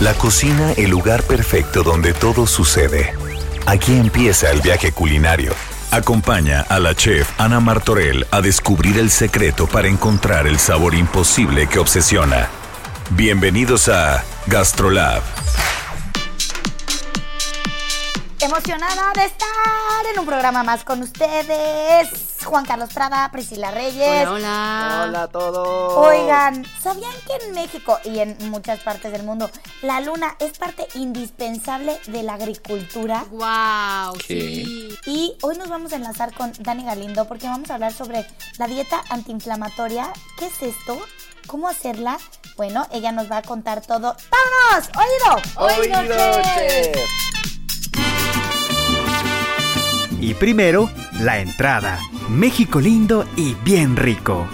La 0.00 0.12
cocina, 0.14 0.72
el 0.72 0.90
lugar 0.90 1.22
perfecto 1.22 1.84
donde 1.84 2.12
todo 2.12 2.48
sucede. 2.48 3.14
Aquí 3.64 3.96
empieza 3.96 4.50
el 4.50 4.60
viaje 4.60 4.90
culinario. 4.90 5.54
Acompaña 5.92 6.62
a 6.62 6.80
la 6.80 6.96
chef 6.96 7.30
Ana 7.40 7.60
Martorell 7.60 8.26
a 8.32 8.40
descubrir 8.40 8.98
el 8.98 9.10
secreto 9.10 9.68
para 9.68 9.86
encontrar 9.86 10.48
el 10.48 10.58
sabor 10.58 10.94
imposible 10.94 11.68
que 11.68 11.78
obsesiona. 11.78 12.48
Bienvenidos 13.10 13.88
a 13.88 14.24
Gastrolab. 14.46 15.22
Emocionada 18.40 19.12
de 19.14 19.24
estar 19.26 20.06
en 20.12 20.18
un 20.18 20.26
programa 20.26 20.64
más 20.64 20.82
con 20.82 21.02
ustedes. 21.02 22.23
Juan 22.44 22.64
Carlos 22.64 22.90
Prada, 22.92 23.30
Priscila 23.32 23.70
Reyes. 23.70 24.26
Hola, 24.26 24.32
hola. 24.32 25.04
Hola 25.08 25.22
a 25.22 25.28
todos. 25.28 25.92
Oigan, 25.96 26.64
¿sabían 26.82 27.12
que 27.26 27.46
en 27.46 27.54
México 27.54 27.98
y 28.04 28.18
en 28.20 28.36
muchas 28.50 28.80
partes 28.80 29.12
del 29.12 29.22
mundo 29.22 29.50
la 29.82 30.00
luna 30.00 30.36
es 30.38 30.58
parte 30.58 30.86
indispensable 30.94 31.98
de 32.06 32.22
la 32.22 32.34
agricultura? 32.34 33.24
Wow, 33.30 34.18
¿Qué? 34.18 34.24
sí. 34.64 34.98
Y 35.06 35.36
hoy 35.42 35.56
nos 35.56 35.68
vamos 35.68 35.92
a 35.92 35.96
enlazar 35.96 36.32
con 36.34 36.52
Dani 36.60 36.84
Galindo 36.84 37.26
porque 37.26 37.46
vamos 37.48 37.70
a 37.70 37.74
hablar 37.74 37.92
sobre 37.92 38.26
la 38.58 38.66
dieta 38.66 39.02
antiinflamatoria. 39.10 40.12
¿Qué 40.38 40.46
es 40.46 40.62
esto? 40.62 40.98
¿Cómo 41.46 41.68
hacerla? 41.68 42.18
Bueno, 42.56 42.86
ella 42.92 43.12
nos 43.12 43.30
va 43.30 43.38
a 43.38 43.42
contar 43.42 43.80
todo. 43.80 44.16
¡Vámonos! 44.30 44.90
¡Oído! 44.96 45.42
Oído, 45.56 46.14
chef. 46.44 47.43
Y 50.24 50.32
primero, 50.32 50.88
la 51.20 51.38
entrada. 51.38 52.00
México 52.30 52.80
lindo 52.80 53.26
y 53.36 53.52
bien 53.56 53.94
rico. 53.94 54.46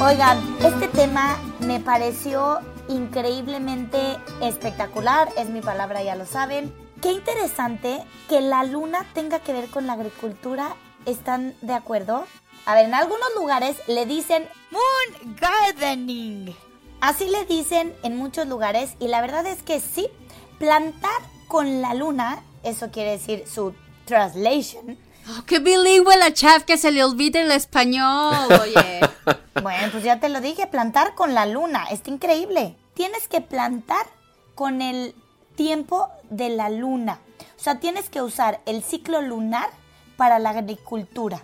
Oigan, 0.00 0.38
este 0.64 0.88
tema 0.88 1.36
me 1.60 1.80
pareció 1.80 2.60
increíblemente 2.88 3.98
espectacular, 4.40 5.28
es 5.36 5.50
mi 5.50 5.60
palabra, 5.60 6.02
ya 6.02 6.14
lo 6.14 6.24
saben. 6.24 6.72
Qué 7.02 7.12
interesante 7.12 8.02
que 8.30 8.40
la 8.40 8.64
luna 8.64 9.04
tenga 9.12 9.40
que 9.40 9.52
ver 9.52 9.68
con 9.68 9.86
la 9.86 9.92
agricultura, 9.92 10.76
¿están 11.04 11.54
de 11.60 11.74
acuerdo? 11.74 12.24
A 12.64 12.74
ver, 12.74 12.86
en 12.86 12.94
algunos 12.94 13.28
lugares 13.36 13.76
le 13.86 14.06
dicen 14.06 14.48
moon 14.70 15.36
gardening. 15.38 16.56
Así 17.02 17.28
le 17.28 17.44
dicen 17.44 17.94
en 18.02 18.16
muchos 18.16 18.48
lugares 18.48 18.94
y 18.98 19.08
la 19.08 19.20
verdad 19.20 19.44
es 19.44 19.62
que 19.62 19.78
sí, 19.78 20.08
plantar 20.58 21.20
con 21.48 21.82
la 21.82 21.92
luna, 21.92 22.42
eso 22.62 22.90
quiere 22.90 23.10
decir 23.10 23.44
su 23.46 23.74
translation, 24.08 24.98
Oh, 25.30 25.44
qué 25.44 25.58
bilingüe 25.58 26.16
la 26.16 26.32
chef 26.32 26.64
que 26.64 26.78
se 26.78 26.90
le 26.90 27.04
olvida 27.04 27.40
el 27.40 27.50
español, 27.50 28.34
oye. 28.62 29.00
Bueno, 29.62 29.88
pues 29.90 30.04
ya 30.04 30.20
te 30.20 30.28
lo 30.28 30.40
dije, 30.40 30.68
plantar 30.68 31.14
con 31.16 31.34
la 31.34 31.44
luna, 31.44 31.84
está 31.90 32.10
increíble. 32.10 32.76
Tienes 32.94 33.26
que 33.26 33.40
plantar 33.40 34.06
con 34.54 34.80
el 34.80 35.14
tiempo 35.56 36.08
de 36.30 36.48
la 36.48 36.70
luna. 36.70 37.18
O 37.58 37.60
sea, 37.60 37.80
tienes 37.80 38.08
que 38.08 38.22
usar 38.22 38.60
el 38.66 38.84
ciclo 38.84 39.20
lunar 39.20 39.68
para 40.16 40.38
la 40.38 40.50
agricultura. 40.50 41.42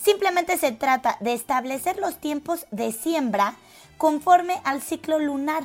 Simplemente 0.00 0.56
se 0.56 0.70
trata 0.70 1.18
de 1.20 1.34
establecer 1.34 1.98
los 1.98 2.18
tiempos 2.20 2.66
de 2.70 2.92
siembra 2.92 3.56
conforme 3.98 4.60
al 4.64 4.80
ciclo 4.80 5.18
lunar 5.18 5.64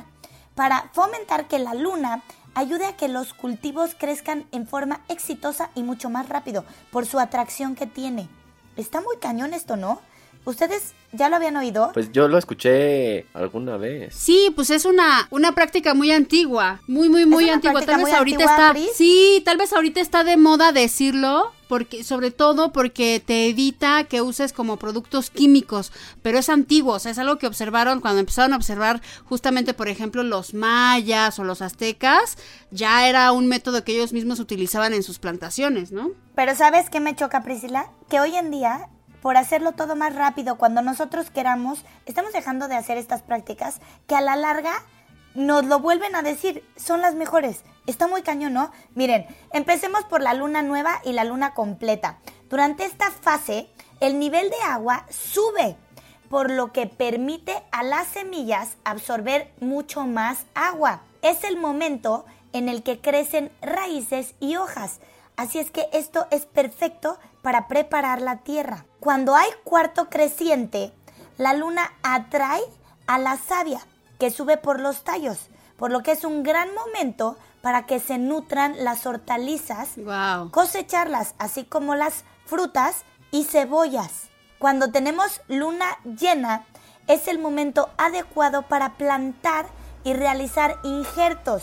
para 0.56 0.90
fomentar 0.92 1.46
que 1.46 1.60
la 1.60 1.74
luna 1.74 2.22
ayude 2.54 2.86
a 2.86 2.96
que 2.96 3.08
los 3.08 3.34
cultivos 3.34 3.94
crezcan 3.98 4.46
en 4.52 4.66
forma 4.66 5.00
exitosa 5.08 5.70
y 5.74 5.82
mucho 5.82 6.10
más 6.10 6.28
rápido 6.28 6.64
por 6.90 7.06
su 7.06 7.18
atracción 7.18 7.74
que 7.74 7.86
tiene. 7.86 8.28
Está 8.76 9.00
muy 9.00 9.16
cañón 9.18 9.54
esto, 9.54 9.76
¿no? 9.76 10.00
¿Ustedes 10.44 10.94
ya 11.12 11.28
lo 11.28 11.36
habían 11.36 11.56
oído? 11.56 11.90
Pues 11.92 12.12
yo 12.12 12.28
lo 12.28 12.38
escuché 12.38 13.26
alguna 13.34 13.76
vez. 13.76 14.14
Sí, 14.14 14.52
pues 14.54 14.70
es 14.70 14.84
una, 14.84 15.26
una 15.30 15.54
práctica 15.54 15.92
muy 15.94 16.10
antigua, 16.10 16.80
muy, 16.86 17.08
muy, 17.08 17.26
muy 17.26 17.44
una 17.44 17.54
antigua. 17.54 17.80
Tal 17.82 17.96
vez 17.96 18.06
muy 18.06 18.12
ahorita 18.12 18.44
antigua, 18.44 18.54
está, 18.54 18.72
Pris. 18.72 18.90
sí, 18.94 19.42
tal 19.44 19.58
vez 19.58 19.72
ahorita 19.72 20.00
está 20.00 20.24
de 20.24 20.36
moda 20.36 20.72
decirlo, 20.72 21.52
porque, 21.68 22.02
sobre 22.04 22.30
todo 22.30 22.72
porque 22.72 23.22
te 23.24 23.46
evita 23.46 24.04
que 24.04 24.22
uses 24.22 24.52
como 24.52 24.76
productos 24.76 25.30
químicos, 25.30 25.92
pero 26.22 26.38
es 26.38 26.48
antiguo, 26.48 26.94
o 26.94 26.98
sea, 26.98 27.12
es 27.12 27.18
algo 27.18 27.38
que 27.38 27.46
observaron 27.46 28.00
cuando 28.00 28.18
empezaron 28.18 28.52
a 28.52 28.56
observar 28.56 29.00
justamente, 29.24 29.74
por 29.74 29.88
ejemplo, 29.88 30.22
los 30.24 30.52
mayas 30.52 31.38
o 31.38 31.44
los 31.44 31.62
aztecas, 31.62 32.38
ya 32.70 33.08
era 33.08 33.30
un 33.30 33.46
método 33.46 33.84
que 33.84 33.92
ellos 33.92 34.12
mismos 34.12 34.40
utilizaban 34.40 34.94
en 34.94 35.02
sus 35.02 35.18
plantaciones, 35.18 35.92
¿no? 35.92 36.10
Pero 36.34 36.56
¿sabes 36.56 36.90
qué 36.90 36.98
me 36.98 37.14
choca, 37.14 37.42
Priscila? 37.42 37.90
Que 38.08 38.18
hoy 38.18 38.34
en 38.34 38.50
día, 38.50 38.88
por 39.22 39.36
hacerlo 39.36 39.72
todo 39.72 39.96
más 39.96 40.14
rápido, 40.14 40.56
cuando 40.56 40.82
nosotros 40.82 41.30
queramos, 41.30 41.84
estamos 42.06 42.32
dejando 42.32 42.68
de 42.68 42.76
hacer 42.76 42.98
estas 42.98 43.22
prácticas 43.22 43.80
que 44.06 44.16
a 44.16 44.20
la 44.20 44.36
larga 44.36 44.72
nos 45.34 45.64
lo 45.66 45.78
vuelven 45.78 46.16
a 46.16 46.22
decir, 46.22 46.64
son 46.76 47.00
las 47.00 47.14
mejores. 47.14 47.62
Está 47.86 48.08
muy 48.08 48.22
cañón, 48.22 48.52
¿no? 48.52 48.72
Miren, 48.94 49.26
empecemos 49.52 50.04
por 50.04 50.22
la 50.22 50.34
luna 50.34 50.62
nueva 50.62 51.00
y 51.04 51.12
la 51.12 51.24
luna 51.24 51.54
completa. 51.54 52.18
Durante 52.48 52.84
esta 52.84 53.10
fase, 53.10 53.68
el 54.00 54.18
nivel 54.18 54.50
de 54.50 54.60
agua 54.66 55.06
sube, 55.08 55.76
por 56.28 56.50
lo 56.50 56.72
que 56.72 56.86
permite 56.86 57.62
a 57.72 57.82
las 57.82 58.08
semillas 58.08 58.76
absorber 58.84 59.52
mucho 59.60 60.06
más 60.06 60.46
agua. 60.54 61.02
Es 61.22 61.44
el 61.44 61.56
momento 61.56 62.24
en 62.52 62.68
el 62.68 62.82
que 62.82 63.00
crecen 63.00 63.52
raíces 63.60 64.34
y 64.40 64.56
hojas. 64.56 65.00
Así 65.36 65.58
es 65.58 65.70
que 65.70 65.88
esto 65.92 66.26
es 66.30 66.46
perfecto 66.46 67.18
para 67.42 67.68
preparar 67.68 68.20
la 68.20 68.36
tierra. 68.38 68.84
Cuando 69.00 69.34
hay 69.34 69.48
cuarto 69.64 70.08
creciente, 70.08 70.92
la 71.38 71.54
luna 71.54 71.92
atrae 72.02 72.60
a 73.06 73.18
la 73.18 73.36
savia 73.36 73.80
que 74.18 74.30
sube 74.30 74.56
por 74.56 74.80
los 74.80 75.02
tallos, 75.04 75.48
por 75.76 75.90
lo 75.90 76.02
que 76.02 76.12
es 76.12 76.24
un 76.24 76.42
gran 76.42 76.68
momento 76.74 77.36
para 77.62 77.86
que 77.86 78.00
se 78.00 78.18
nutran 78.18 78.84
las 78.84 79.06
hortalizas, 79.06 79.96
Wow. 79.96 80.50
cosecharlas, 80.50 81.34
así 81.38 81.64
como 81.64 81.94
las 81.94 82.24
frutas 82.46 83.04
y 83.30 83.44
cebollas. 83.44 84.28
Cuando 84.58 84.90
tenemos 84.90 85.40
luna 85.48 85.86
llena, 86.04 86.64
es 87.06 87.28
el 87.28 87.38
momento 87.38 87.88
adecuado 87.96 88.62
para 88.62 88.94
plantar 88.94 89.66
y 90.04 90.12
realizar 90.12 90.76
injertos. 90.84 91.62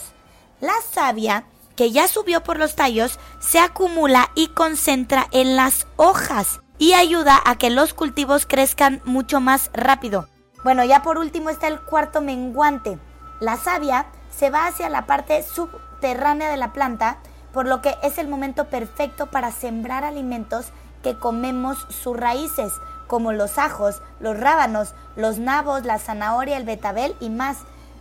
La 0.60 0.74
savia, 0.92 1.44
que 1.78 1.92
ya 1.92 2.08
subió 2.08 2.42
por 2.42 2.58
los 2.58 2.74
tallos, 2.74 3.20
se 3.38 3.60
acumula 3.60 4.32
y 4.34 4.48
concentra 4.48 5.28
en 5.30 5.54
las 5.54 5.86
hojas 5.94 6.60
y 6.76 6.94
ayuda 6.94 7.40
a 7.44 7.56
que 7.56 7.70
los 7.70 7.94
cultivos 7.94 8.46
crezcan 8.46 9.00
mucho 9.04 9.38
más 9.38 9.70
rápido. 9.72 10.26
Bueno, 10.64 10.82
ya 10.82 11.02
por 11.04 11.18
último 11.18 11.50
está 11.50 11.68
el 11.68 11.80
cuarto 11.80 12.20
menguante. 12.20 12.98
La 13.38 13.56
savia 13.56 14.06
se 14.36 14.50
va 14.50 14.66
hacia 14.66 14.88
la 14.88 15.06
parte 15.06 15.44
subterránea 15.44 16.50
de 16.50 16.56
la 16.56 16.72
planta, 16.72 17.18
por 17.52 17.68
lo 17.68 17.80
que 17.80 17.94
es 18.02 18.18
el 18.18 18.26
momento 18.26 18.64
perfecto 18.64 19.26
para 19.26 19.52
sembrar 19.52 20.02
alimentos 20.02 20.72
que 21.04 21.16
comemos 21.16 21.86
sus 21.90 22.16
raíces, 22.16 22.72
como 23.06 23.32
los 23.32 23.56
ajos, 23.56 24.02
los 24.18 24.36
rábanos, 24.36 24.94
los 25.14 25.38
nabos, 25.38 25.84
la 25.84 26.00
zanahoria, 26.00 26.56
el 26.56 26.64
betabel 26.64 27.14
y 27.20 27.30
más. 27.30 27.58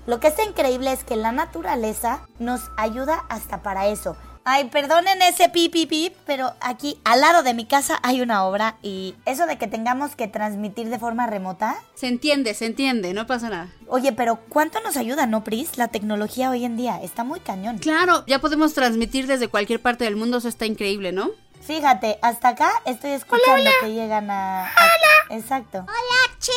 Lo 0.07 0.21
que 0.21 0.30
está 0.30 0.45
increíble 0.45 0.94
es 0.94 1.04
que 1.04 1.18
la 1.18 1.33
naturaleza 1.33 2.21
nos 2.39 2.62
ayuda 2.77 3.25
hasta 3.27 3.62
para 3.62 3.88
eso. 3.88 4.15
Ay, 4.45 4.69
perdonen 4.69 5.21
ese 5.21 5.50
pip, 5.50 5.74
pip, 5.74 5.89
pip, 5.89 6.13
pero 6.25 6.54
aquí 6.62 6.98
al 7.04 7.19
lado 7.19 7.44
de 7.44 7.54
mi 7.54 7.65
casa 7.65 8.00
hay 8.01 8.21
una 8.21 8.45
obra 8.45 8.77
y 8.81 9.15
eso 9.25 9.45
de 9.45 9.57
que 9.57 9.68
tengamos 9.68 10.15
que 10.15 10.30
transmitir 10.30 10.89
de 10.89 10.98
forma 10.98 11.27
remota. 11.27 11.75
Se 11.95 12.07
entiende, 12.07 12.54
se 12.54 12.68
entiende, 12.68 13.13
no 13.13 13.27
pasa 13.27 13.50
nada. 13.50 13.68
Oye, 13.89 14.13
pero 14.13 14.39
¿cuánto 14.48 14.80
nos 14.80 14.95
ayuda, 14.95 15.25
no, 15.25 15.44
Pris? 15.44 15.77
La 15.77 15.89
tecnología 15.89 16.51
hoy 16.51 16.63
en 16.63 16.77
día 16.77 17.01
está 17.04 17.25
muy 17.25 17.42
cañón. 17.42 17.80
Claro, 17.80 18.24
ya 18.27 18.39
podemos 18.39 18.74
transmitir 18.74 19.27
desde 19.27 19.50
cualquier 19.50 19.81
parte 19.81 20.06
del 20.06 20.15
mundo, 20.15 20.38
eso 20.38 20.48
está 20.48 20.65
increíble, 20.65 21.12
¿no? 21.12 21.31
Fíjate, 21.59 22.18
hasta 22.21 22.48
acá 22.48 22.71
estoy 22.86 23.12
escuchando 23.12 23.69
que 23.81 23.92
llegan 23.92 24.31
a... 24.31 24.71
¡Hola! 24.71 25.38
Exacto. 25.38 25.80
Hola, 25.80 26.38
Che. 26.39 26.54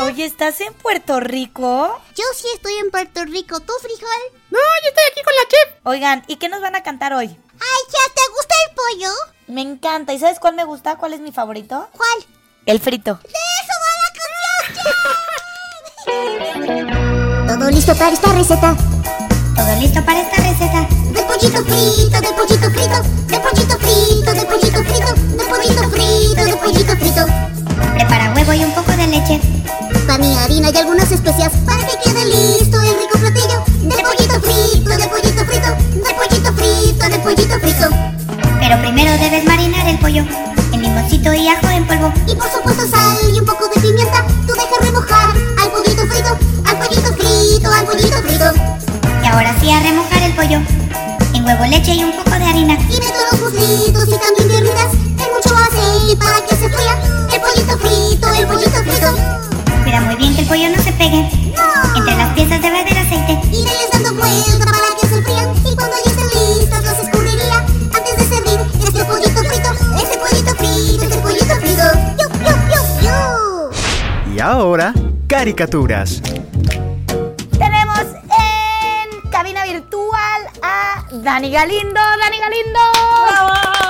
Oye, 0.00 0.24
¿estás 0.24 0.60
en 0.60 0.74
Puerto 0.74 1.20
Rico? 1.20 2.00
Yo 2.16 2.24
sí 2.34 2.46
estoy 2.54 2.74
en 2.74 2.90
Puerto 2.90 3.24
Rico. 3.24 3.60
¿Tú, 3.60 3.72
frijol? 3.80 4.08
Oigan, 5.84 6.24
¿y 6.26 6.36
qué 6.36 6.48
nos 6.48 6.60
van 6.60 6.74
a 6.74 6.82
cantar 6.82 7.12
hoy? 7.12 7.26
Ay, 7.26 7.82
Chef, 7.88 8.14
¿te 8.14 8.22
gusta 8.34 8.54
el 8.66 8.74
pollo? 8.74 9.12
Me 9.46 9.60
encanta. 9.60 10.12
¿Y 10.12 10.18
sabes 10.18 10.40
cuál 10.40 10.54
me 10.56 10.64
gusta? 10.64 10.96
¿Cuál 10.96 11.12
es 11.12 11.20
mi 11.20 11.30
favorito? 11.30 11.88
¿Cuál? 11.92 12.26
El 12.66 12.80
frito. 12.80 13.20
¡De 13.22 13.28
eso 13.28 13.74
va 13.84 13.90
la 14.02 14.10
canción, 14.18 14.84
Chef! 17.14 17.46
Todo 17.46 17.70
listo 17.70 17.94
para 17.94 18.10
esta 18.10 18.32
receta. 18.32 18.76
Todo 19.54 19.80
listo 19.80 20.04
para 20.04 20.20
esta 20.20 20.36
receta. 20.42 20.88
Del 21.12 21.24
pollito 21.24 21.64
frito, 21.64 22.20
del 22.20 22.34
pollito 22.34 22.70
frito, 22.70 23.02
del 23.28 23.40
pollito 23.40 23.78
frito, 23.78 24.32
del 24.32 24.46
pollito 24.46 24.82
frito, 24.82 25.14
del 25.36 25.46
pollito 25.46 25.88
frito, 25.88 26.44
del 26.44 26.58
pollito 26.58 26.96
frito. 26.96 27.26
Prepara 27.94 28.32
huevo 28.34 28.52
y 28.52 28.64
un 28.64 28.72
poco 28.72 28.90
de 28.90 28.93
leche. 29.14 29.40
Pan 30.08 30.24
y 30.24 30.36
harina 30.36 30.70
y 30.70 30.76
algunas 30.76 31.10
especias 31.10 31.52
para 31.64 31.86
que 31.86 31.96
quede 32.02 32.24
listo 32.26 32.80
el 32.82 32.94
rico 32.98 33.18
platillo. 33.20 33.62
Del 33.82 34.02
pollito 34.02 34.40
frito, 34.40 34.90
del 34.90 35.08
pollito 35.08 35.44
frito, 35.44 35.70
del 36.02 36.14
pollito 36.18 36.52
frito, 36.52 37.08
del 37.08 37.20
pollito 37.20 37.60
frito. 37.60 37.88
Pero 38.60 38.80
primero 38.80 39.12
debes 39.12 39.44
marinar 39.44 39.86
el 39.86 39.98
pollo 39.98 40.24
en 40.72 40.82
limoncito 40.82 41.32
y 41.32 41.48
ajo 41.48 41.68
en 41.68 41.86
polvo. 41.86 42.12
Y 42.26 42.34
por 42.34 42.50
supuesto 42.50 42.86
sal 42.88 43.16
y 43.32 43.38
un 43.38 43.46
poco 43.46 43.68
de 43.68 43.80
pimienta. 43.80 44.26
Tú 44.46 44.52
dejas 44.54 44.80
remojar 44.80 45.30
al 45.62 45.70
pollito 45.70 46.02
frito, 46.06 46.38
al 46.66 46.76
pollito 46.78 47.10
frito, 47.14 47.72
al 47.72 47.86
pollito 47.86 48.16
frito. 48.22 48.52
Y 49.22 49.26
ahora 49.26 49.54
sí 49.60 49.70
a 49.70 49.80
remojar 49.80 50.22
el 50.22 50.32
pollo 50.34 50.58
en 51.34 51.44
huevo, 51.44 51.64
leche 51.66 51.94
y 51.94 52.04
un 52.04 52.12
poco 52.12 52.30
de 52.30 52.44
harina. 52.44 52.74
Y 52.90 52.98
meto 52.98 53.20
los 53.30 53.40
muslitos 53.40 54.08
y 54.08 54.18
también 54.18 54.48
piernitas 54.48 54.92
en 54.92 55.28
mucho 55.34 55.54
aceite 55.54 56.16
para 56.16 56.40
que 56.46 56.56
se 56.56 56.68
fría. 56.68 56.94
El 57.32 57.40
pollito 57.40 57.78
frito, 57.78 58.23
no. 61.10 61.98
Entre 61.98 62.16
las 62.16 62.32
piezas 62.34 62.62
debe 62.62 62.80
haber 62.80 62.98
aceite. 62.98 63.38
Y 63.52 63.64
les 63.64 63.90
dando 63.92 64.14
vuelta 64.14 64.64
para 64.64 65.00
que 65.00 65.06
se 65.06 65.22
frían. 65.22 65.54
Y 65.64 65.76
cuando 65.76 65.96
ya 66.04 66.10
estén 66.10 66.28
listas 66.58 66.84
las 66.84 66.98
escurriría. 66.98 67.58
Antes 67.94 68.16
de 68.16 68.24
servir 68.24 68.60
este 68.82 69.04
pollito 69.04 69.40
frito, 69.44 69.70
este 70.02 70.18
pollito 70.18 70.54
frito, 70.54 71.04
este 71.04 71.18
pollito 71.18 71.54
frito. 71.56 71.84
¡Yu, 72.18 72.26
yu, 72.40 72.54
yu, 72.72 73.08
yu! 73.08 74.34
Y 74.34 74.40
ahora, 74.40 74.94
caricaturas. 75.28 76.22
Tenemos 77.58 78.00
en 78.00 79.30
cabina 79.30 79.64
virtual 79.64 80.42
a 80.62 81.04
Dani 81.12 81.50
Galindo. 81.50 82.00
Dani 82.18 82.38
Galindo. 82.38 82.80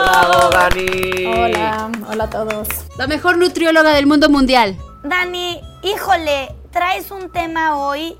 ¡Bravo, 0.01 0.51
Dani! 0.51 1.27
Hola, 1.27 1.91
hola 2.11 2.25
a 2.25 2.31
todos. 2.31 2.69
La 2.99 3.07
mejor 3.07 3.39
nutrióloga 3.39 3.91
del 3.91 4.07
mundo 4.07 4.29
mundial. 4.29 4.77
Dani, 5.03 5.61
híjole, 5.83 6.54
traes 6.95 7.11
un 7.11 7.29
tema 7.29 7.77
hoy 7.77 8.17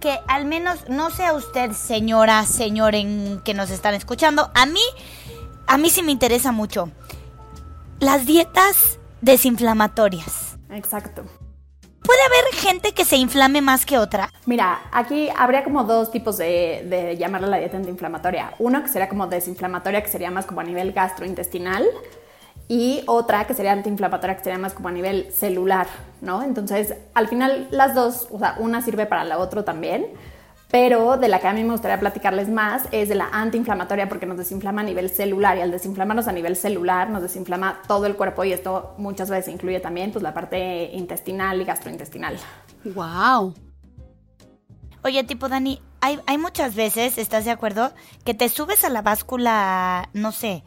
que 0.00 0.20
al 0.28 0.44
menos 0.44 0.88
no 0.88 1.10
sea 1.10 1.32
usted, 1.32 1.72
señora, 1.72 2.44
señor 2.44 2.94
en 2.94 3.40
que 3.44 3.54
nos 3.54 3.70
están 3.70 3.94
escuchando, 3.94 4.52
a 4.54 4.66
mí, 4.66 4.82
a 5.66 5.78
mí 5.78 5.90
sí 5.90 6.02
me 6.04 6.12
interesa 6.12 6.52
mucho. 6.52 6.90
Las 7.98 8.24
dietas 8.24 9.00
desinflamatorias. 9.20 10.56
Exacto. 10.70 11.24
¿Puede 12.02 12.20
haber 12.22 12.54
gente 12.54 12.92
que 12.92 13.04
se 13.04 13.16
inflame 13.16 13.62
más 13.62 13.84
que 13.84 13.98
otra? 13.98 14.30
Mira, 14.46 14.82
aquí 14.92 15.28
habría 15.36 15.64
como 15.64 15.82
dos 15.82 16.12
tipos 16.12 16.36
de, 16.36 16.86
de 16.88 17.16
llamarla 17.16 17.48
la 17.48 17.56
dieta 17.56 17.78
antiinflamatoria. 17.78 18.54
Uno 18.60 18.82
que 18.82 18.90
sería 18.90 19.08
como 19.08 19.26
desinflamatoria, 19.26 20.02
que 20.02 20.10
sería 20.10 20.30
más 20.30 20.46
como 20.46 20.60
a 20.60 20.64
nivel 20.64 20.92
gastrointestinal. 20.92 21.84
Y 22.68 23.02
otra 23.06 23.46
que 23.46 23.54
sería 23.54 23.72
antiinflamatoria, 23.72 24.36
que 24.36 24.44
sería 24.44 24.58
más 24.58 24.72
como 24.72 24.88
a 24.88 24.92
nivel 24.92 25.30
celular, 25.32 25.86
¿no? 26.22 26.42
Entonces, 26.42 26.94
al 27.12 27.28
final 27.28 27.68
las 27.70 27.94
dos, 27.94 28.28
o 28.30 28.38
sea, 28.38 28.56
una 28.58 28.80
sirve 28.80 29.06
para 29.06 29.24
la 29.24 29.38
otra 29.38 29.64
también. 29.64 30.06
Pero 30.70 31.18
de 31.18 31.28
la 31.28 31.38
que 31.38 31.46
a 31.46 31.52
mí 31.52 31.62
me 31.62 31.70
gustaría 31.70 32.00
platicarles 32.00 32.48
más 32.48 32.88
es 32.90 33.08
de 33.08 33.14
la 33.14 33.28
antiinflamatoria 33.28 34.08
porque 34.08 34.26
nos 34.26 34.38
desinflama 34.38 34.80
a 34.80 34.84
nivel 34.84 35.08
celular 35.08 35.56
y 35.56 35.60
al 35.60 35.70
desinflamarnos 35.70 36.26
a 36.26 36.32
nivel 36.32 36.56
celular 36.56 37.10
nos 37.10 37.22
desinflama 37.22 37.80
todo 37.86 38.06
el 38.06 38.16
cuerpo 38.16 38.42
y 38.42 38.52
esto 38.52 38.92
muchas 38.98 39.30
veces 39.30 39.54
incluye 39.54 39.78
también 39.78 40.10
pues 40.10 40.24
la 40.24 40.34
parte 40.34 40.90
intestinal 40.92 41.60
y 41.60 41.64
gastrointestinal. 41.64 42.38
Wow. 42.86 43.54
Oye, 45.04 45.22
tipo 45.22 45.48
Dani, 45.48 45.80
hay, 46.00 46.18
hay 46.26 46.38
muchas 46.38 46.74
veces, 46.74 47.18
¿estás 47.18 47.44
de 47.44 47.52
acuerdo? 47.52 47.92
Que 48.24 48.34
te 48.34 48.48
subes 48.48 48.84
a 48.84 48.88
la 48.88 49.02
báscula, 49.02 50.08
no 50.12 50.32
sé, 50.32 50.64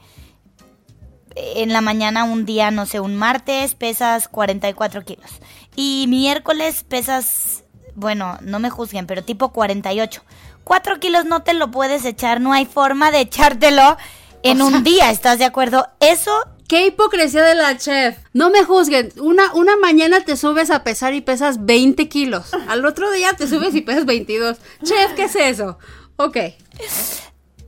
en 1.56 1.74
la 1.74 1.82
mañana 1.82 2.24
un 2.24 2.46
día, 2.46 2.72
no 2.72 2.86
sé, 2.86 3.00
un 3.00 3.16
martes 3.16 3.76
pesas 3.76 4.28
44 4.28 5.04
kilos 5.04 5.30
y 5.76 6.06
miércoles 6.08 6.84
pesas, 6.84 7.64
bueno, 7.96 8.38
no 8.42 8.60
me 8.60 8.70
juzguen, 8.70 9.08
pero 9.08 9.24
tipo 9.24 9.54
48. 9.54 10.24
4 10.64 11.00
kilos 11.00 11.26
no 11.26 11.44
te 11.44 11.54
lo 11.54 11.72
puedes 11.72 12.04
echar, 12.04 12.42
no 12.42 12.52
hay 12.52 12.66
forma 12.66 13.12
de 13.12 13.22
echártelo 13.22 13.98
en 14.44 14.62
un 14.62 14.84
día, 14.84 15.12
¿estás 15.12 15.40
de 15.40 15.46
acuerdo? 15.46 15.88
Eso 16.00 16.32
Qué 16.68 16.86
hipocresía 16.86 17.44
de 17.44 17.56
la 17.56 17.78
chef. 17.78 18.18
No 18.34 18.50
me 18.50 18.66
juzguen. 18.66 19.14
Una, 19.22 19.54
una 19.54 19.78
mañana 19.78 20.20
te 20.26 20.36
subes 20.36 20.70
a 20.70 20.84
pesar 20.84 21.14
y 21.14 21.22
pesas 21.22 21.66
20 21.66 22.10
kilos. 22.10 22.52
Al 22.68 22.86
otro 22.86 23.10
día 23.12 23.32
te 23.38 23.48
subes 23.48 23.74
y 23.74 23.82
pesas 23.82 24.06
22. 24.06 24.58
Chef, 24.84 25.14
¿qué 25.16 25.24
es 25.24 25.36
eso? 25.38 25.80
Ok. 26.18 26.38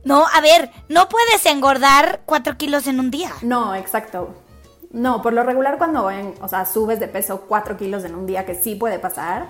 No, 0.04 0.26
a 0.26 0.40
ver, 0.40 0.70
no 0.88 1.08
puedes 1.08 1.44
engordar 1.46 2.22
4 2.26 2.56
kilos 2.56 2.86
en 2.86 3.00
un 3.00 3.10
día. 3.10 3.32
No, 3.42 3.74
exacto. 3.74 4.34
No, 4.90 5.22
por 5.22 5.32
lo 5.32 5.44
regular 5.44 5.78
cuando 5.78 6.10
o 6.40 6.48
sea, 6.48 6.66
subes 6.66 6.98
de 6.98 7.08
peso 7.08 7.42
4 7.46 7.76
kilos 7.76 8.04
en 8.04 8.14
un 8.14 8.26
día, 8.26 8.44
que 8.44 8.54
sí 8.54 8.74
puede 8.74 8.98
pasar, 8.98 9.46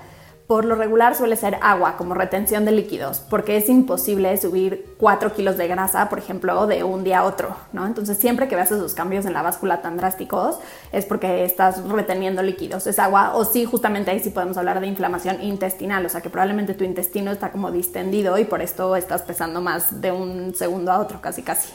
por 0.50 0.64
lo 0.64 0.74
regular 0.74 1.14
suele 1.14 1.36
ser 1.36 1.60
agua, 1.62 1.96
como 1.96 2.12
retención 2.12 2.64
de 2.64 2.72
líquidos, 2.72 3.20
porque 3.20 3.56
es 3.56 3.68
imposible 3.68 4.36
subir 4.36 4.96
4 4.98 5.32
kilos 5.32 5.56
de 5.56 5.68
grasa, 5.68 6.08
por 6.08 6.18
ejemplo, 6.18 6.66
de 6.66 6.82
un 6.82 7.04
día 7.04 7.20
a 7.20 7.24
otro, 7.24 7.56
¿no? 7.72 7.86
Entonces, 7.86 8.18
siempre 8.18 8.48
que 8.48 8.56
veas 8.56 8.72
esos 8.72 8.94
cambios 8.94 9.26
en 9.26 9.32
la 9.32 9.42
báscula 9.42 9.80
tan 9.80 9.96
drásticos, 9.96 10.58
es 10.90 11.06
porque 11.06 11.44
estás 11.44 11.84
reteniendo 11.88 12.42
líquidos, 12.42 12.88
es 12.88 12.98
agua, 12.98 13.36
o 13.36 13.44
sí, 13.44 13.64
justamente 13.64 14.10
ahí 14.10 14.18
sí 14.18 14.30
podemos 14.30 14.56
hablar 14.56 14.80
de 14.80 14.88
inflamación 14.88 15.40
intestinal, 15.40 16.04
o 16.04 16.08
sea, 16.08 16.20
que 16.20 16.30
probablemente 16.30 16.74
tu 16.74 16.82
intestino 16.82 17.30
está 17.30 17.52
como 17.52 17.70
distendido 17.70 18.36
y 18.36 18.44
por 18.44 18.60
esto 18.60 18.96
estás 18.96 19.22
pesando 19.22 19.60
más 19.60 20.00
de 20.00 20.10
un 20.10 20.56
segundo 20.56 20.90
a 20.90 20.98
otro, 20.98 21.20
casi, 21.20 21.42
casi. 21.42 21.72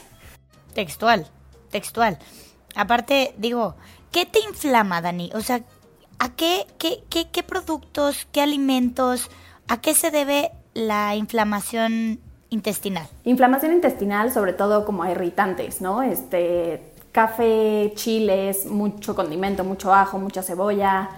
Textual, 0.74 1.26
textual. 1.70 2.18
Aparte, 2.74 3.32
digo, 3.38 3.74
¿qué 4.12 4.26
te 4.26 4.40
inflama, 4.40 5.00
Dani? 5.00 5.30
O 5.34 5.40
sea, 5.40 5.62
¿a 6.18 6.30
qué, 6.30 6.66
qué, 6.78 7.02
qué, 7.08 7.28
qué 7.30 7.42
productos, 7.42 8.26
qué 8.32 8.40
alimentos, 8.40 9.30
a 9.68 9.80
qué 9.80 9.94
se 9.94 10.10
debe 10.10 10.50
la 10.74 11.16
inflamación 11.16 12.20
intestinal? 12.50 13.08
Inflamación 13.24 13.72
intestinal, 13.72 14.32
sobre 14.32 14.52
todo 14.52 14.84
como 14.84 15.04
irritantes, 15.06 15.80
¿no? 15.80 16.02
Este, 16.02 16.92
café, 17.12 17.92
chiles, 17.94 18.66
mucho 18.66 19.14
condimento, 19.14 19.64
mucho 19.64 19.94
ajo, 19.94 20.18
mucha 20.18 20.42
cebolla. 20.42 21.08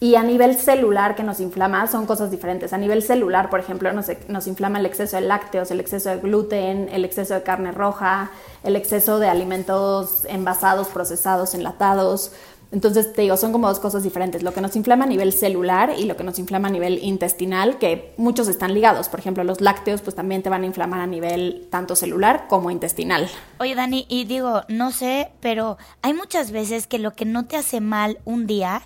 Y 0.00 0.14
a 0.14 0.22
nivel 0.22 0.56
celular 0.56 1.16
que 1.16 1.24
nos 1.24 1.40
inflama 1.40 1.86
son 1.88 2.06
cosas 2.06 2.30
diferentes. 2.30 2.72
A 2.72 2.78
nivel 2.78 3.02
celular, 3.02 3.50
por 3.50 3.58
ejemplo, 3.58 3.92
nos, 3.92 4.46
inflama 4.46 4.78
el 4.78 4.86
exceso 4.86 5.16
de 5.16 5.22
lácteos, 5.22 5.72
el 5.72 5.80
exceso 5.80 6.10
de 6.10 6.18
gluten, 6.18 6.88
el 6.92 7.04
exceso 7.04 7.34
de 7.34 7.42
carne 7.42 7.72
roja, 7.72 8.30
el 8.62 8.76
exceso 8.76 9.18
de 9.18 9.28
alimentos 9.28 10.24
envasados, 10.28 10.88
procesados, 10.88 11.54
enlatados. 11.54 12.32
Entonces, 12.70 13.14
te 13.14 13.22
digo, 13.22 13.36
son 13.36 13.52
como 13.52 13.68
dos 13.68 13.78
cosas 13.78 14.02
diferentes. 14.02 14.42
Lo 14.42 14.52
que 14.52 14.60
nos 14.60 14.76
inflama 14.76 15.04
a 15.04 15.08
nivel 15.08 15.32
celular 15.32 15.94
y 15.96 16.04
lo 16.04 16.16
que 16.16 16.24
nos 16.24 16.38
inflama 16.38 16.68
a 16.68 16.70
nivel 16.70 17.02
intestinal, 17.02 17.78
que 17.78 18.12
muchos 18.18 18.46
están 18.46 18.74
ligados. 18.74 19.08
Por 19.08 19.20
ejemplo, 19.20 19.42
los 19.42 19.60
lácteos 19.60 20.02
pues 20.02 20.14
también 20.14 20.42
te 20.42 20.50
van 20.50 20.64
a 20.64 20.66
inflamar 20.66 21.00
a 21.00 21.06
nivel 21.06 21.66
tanto 21.70 21.96
celular 21.96 22.46
como 22.48 22.70
intestinal. 22.70 23.28
Oye, 23.58 23.74
Dani, 23.74 24.06
y 24.10 24.24
digo, 24.24 24.62
no 24.68 24.92
sé, 24.92 25.30
pero 25.40 25.78
hay 26.02 26.12
muchas 26.12 26.50
veces 26.50 26.86
que 26.86 26.98
lo 26.98 27.12
que 27.14 27.24
no 27.24 27.46
te 27.46 27.56
hace 27.56 27.80
mal 27.80 28.18
un 28.26 28.46
día, 28.46 28.82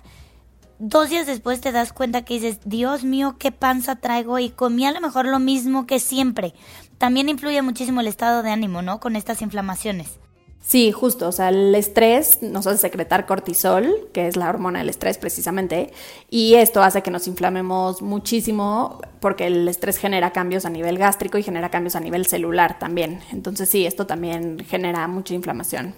dos 0.79 1.09
días 1.09 1.27
después 1.27 1.59
te 1.59 1.73
das 1.73 1.91
cuenta 1.91 2.23
que 2.23 2.35
dices, 2.35 2.59
Dios 2.63 3.03
mío, 3.03 3.35
qué 3.37 3.51
panza 3.51 3.97
traigo 3.97 4.39
y 4.39 4.49
comí 4.49 4.85
a 4.85 4.91
lo 4.91 5.01
mejor 5.01 5.25
lo 5.25 5.39
mismo 5.39 5.87
que 5.87 5.99
siempre. 5.99 6.53
También 6.97 7.27
influye 7.27 7.61
muchísimo 7.61 7.99
el 7.99 8.07
estado 8.07 8.43
de 8.43 8.51
ánimo, 8.51 8.81
¿no? 8.81 9.01
Con 9.01 9.17
estas 9.17 9.41
inflamaciones. 9.41 10.19
Sí, 10.65 10.93
justo, 10.93 11.27
o 11.27 11.31
sea, 11.33 11.49
el 11.49 11.75
estrés 11.75 12.41
nos 12.41 12.65
hace 12.65 12.77
secretar 12.77 13.25
cortisol, 13.25 14.07
que 14.13 14.27
es 14.27 14.37
la 14.37 14.49
hormona 14.49 14.79
del 14.79 14.87
estrés 14.87 15.17
precisamente, 15.17 15.91
y 16.29 16.53
esto 16.55 16.81
hace 16.81 17.03
que 17.03 17.11
nos 17.11 17.27
inflamemos 17.27 18.01
muchísimo 18.01 19.01
porque 19.19 19.47
el 19.47 19.67
estrés 19.67 19.97
genera 19.97 20.31
cambios 20.31 20.65
a 20.65 20.69
nivel 20.69 20.97
gástrico 20.97 21.37
y 21.37 21.43
genera 21.43 21.69
cambios 21.69 21.97
a 21.97 21.99
nivel 21.99 22.25
celular 22.27 22.79
también. 22.79 23.19
Entonces 23.33 23.67
sí, 23.67 23.85
esto 23.85 24.07
también 24.07 24.57
genera 24.65 25.05
mucha 25.09 25.33
inflamación. 25.33 25.93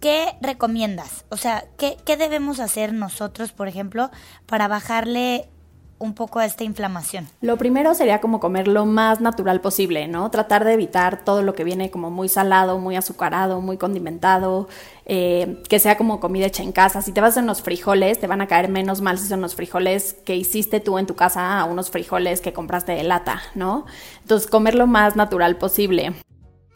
¿Qué 0.00 0.36
recomiendas? 0.40 1.26
O 1.28 1.36
sea, 1.36 1.66
¿qué, 1.76 1.98
qué 2.06 2.16
debemos 2.16 2.60
hacer 2.60 2.94
nosotros, 2.94 3.52
por 3.52 3.68
ejemplo, 3.68 4.10
para 4.46 4.68
bajarle 4.68 5.50
un 5.98 6.14
poco 6.14 6.38
a 6.38 6.44
esta 6.44 6.64
inflamación? 6.64 7.28
Lo 7.40 7.56
primero 7.56 7.94
sería 7.94 8.20
como 8.20 8.40
comer 8.40 8.68
lo 8.68 8.86
más 8.86 9.20
natural 9.20 9.60
posible, 9.60 10.08
¿no? 10.08 10.30
Tratar 10.30 10.64
de 10.64 10.72
evitar 10.72 11.24
todo 11.24 11.42
lo 11.42 11.54
que 11.54 11.64
viene 11.64 11.90
como 11.90 12.10
muy 12.10 12.28
salado, 12.28 12.78
muy 12.78 12.96
azucarado, 12.96 13.60
muy 13.60 13.76
condimentado, 13.76 14.68
eh, 15.06 15.62
que 15.68 15.78
sea 15.78 15.96
como 15.96 16.20
comida 16.20 16.46
hecha 16.46 16.62
en 16.62 16.72
casa. 16.72 17.02
Si 17.02 17.12
te 17.12 17.20
vas 17.20 17.36
a 17.36 17.40
unos 17.40 17.62
frijoles, 17.62 18.20
te 18.20 18.26
van 18.26 18.40
a 18.40 18.46
caer 18.46 18.68
menos 18.68 19.00
mal 19.00 19.18
si 19.18 19.26
son 19.26 19.40
unos 19.40 19.54
frijoles 19.54 20.14
que 20.24 20.36
hiciste 20.36 20.80
tú 20.80 20.98
en 20.98 21.06
tu 21.06 21.14
casa 21.14 21.58
a 21.58 21.64
unos 21.64 21.90
frijoles 21.90 22.40
que 22.40 22.52
compraste 22.52 22.92
de 22.92 23.04
lata, 23.04 23.42
¿no? 23.54 23.86
Entonces, 24.22 24.48
comer 24.48 24.74
lo 24.74 24.86
más 24.86 25.16
natural 25.16 25.56
posible. 25.56 26.14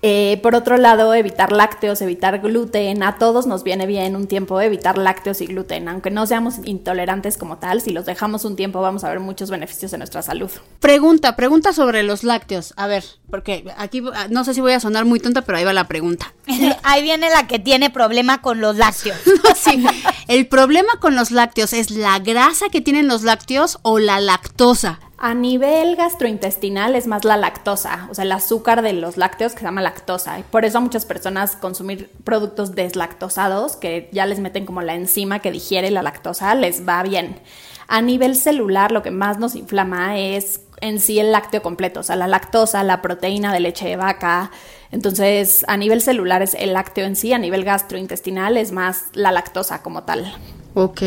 Eh, 0.05 0.41
por 0.43 0.57
otro 0.57 0.79
lado, 0.79 1.15
evitar 1.15 1.53
lácteos, 1.53 2.03
evitar 2.03 2.41
gluten, 2.41 3.05
a 3.05 3.19
todos 3.19 3.47
nos 3.47 3.63
viene 3.63 3.87
bien 3.87 4.17
un 4.17 4.27
tiempo 4.27 4.61
evitar 4.61 4.99
lácteos 4.99 5.41
y 5.41 5.47
gluten, 5.47 5.89
aunque 5.89 6.11
no 6.11 6.27
seamos 6.27 6.57
intolerantes 6.65 7.39
como 7.39 7.59
tal, 7.59 7.81
si 7.81 7.93
los 7.93 8.05
dejamos 8.05 8.45
un 8.45 8.57
tiempo 8.57 8.81
vamos 8.81 9.05
a 9.05 9.09
ver 9.11 9.21
muchos 9.21 9.49
beneficios 9.49 9.93
en 9.93 10.01
nuestra 10.01 10.23
salud. 10.23 10.51
Pregunta, 10.81 11.37
pregunta 11.37 11.73
sobre 11.73 12.03
los 12.03 12.25
lácteos. 12.25 12.75
A 12.77 12.89
ver, 12.89 13.05
porque 13.31 13.65
aquí 13.77 14.03
no 14.29 14.43
sé 14.43 14.55
si 14.55 14.61
voy 14.61 14.73
a 14.73 14.81
sonar 14.81 15.05
muy 15.05 15.21
tonta, 15.21 15.43
pero 15.43 15.59
ahí 15.59 15.65
va 15.65 15.73
la 15.73 15.87
pregunta. 15.87 16.35
Ahí 16.83 17.03
viene 17.03 17.31
la 17.31 17.47
que 17.47 17.61
tiene 17.61 17.89
problema 17.91 18.43
con 18.43 18.61
los 18.61 18.77
lácteos. 18.77 19.19
Sí, 19.55 19.85
el 20.29 20.49
problema 20.49 20.95
con 20.99 21.15
los 21.15 21.31
lácteos 21.31 21.73
es 21.73 21.91
la 21.91 22.19
grasa 22.19 22.69
que 22.71 22.81
tienen 22.81 23.07
los 23.07 23.23
lácteos 23.23 23.79
o 23.83 24.01
la 24.01 24.19
lactosa. 24.19 24.99
A 25.25 25.35
nivel 25.35 25.95
gastrointestinal 25.95 26.97
es 26.97 27.07
más 27.07 27.25
la 27.25 27.37
lactosa, 27.37 28.09
o 28.11 28.15
sea, 28.15 28.25
el 28.25 28.33
azúcar 28.33 28.83
de 28.83 28.93
los 28.93 29.17
lácteos 29.17 29.53
que 29.53 29.61
se 29.61 29.67
llama 29.67 29.81
lactosa. 29.81 30.41
Y 30.41 30.43
por 30.43 30.65
eso 30.65 30.79
a 30.79 30.81
muchas 30.81 31.07
personas 31.07 31.55
consumir 31.55 32.11
productos 32.25 32.75
deslactosados, 32.75 33.77
que 33.77 34.11
ya 34.11 34.27
les 34.27 34.41
meten 34.41 34.67
como 34.67 34.83
la 34.83 34.97
enzima 34.97 35.39
que 35.39 35.53
digiere 35.53 35.93
la 35.93 36.03
lactosa, 36.03 36.57
les 36.57 36.89
va 36.89 37.05
bien. 37.05 37.39
A 37.87 38.03
nivel 38.03 38.35
celular, 38.35 38.91
lo 38.91 39.05
que 39.05 39.13
más 39.13 39.39
nos 39.39 39.55
inflama 39.55 40.19
es 40.19 40.63
en 40.81 40.99
sí 40.99 41.21
el 41.21 41.31
lácteo 41.31 41.63
completo, 41.63 42.01
o 42.01 42.03
sea, 42.03 42.17
la 42.17 42.27
lactosa, 42.27 42.83
la 42.83 43.01
proteína 43.01 43.53
de 43.53 43.61
leche 43.61 43.87
de 43.87 43.95
vaca. 43.95 44.51
Entonces, 44.91 45.65
a 45.69 45.77
nivel 45.77 46.03
celular 46.03 46.43
es 46.43 46.55
el 46.55 46.73
lácteo 46.73 47.07
en 47.07 47.15
sí, 47.15 47.33
a 47.33 47.39
nivel 47.39 47.63
gastrointestinal 47.63 48.57
es 48.57 48.73
más 48.73 49.05
la 49.13 49.31
lactosa 49.31 49.83
como 49.83 50.03
tal. 50.03 50.35
Ok. 50.75 51.01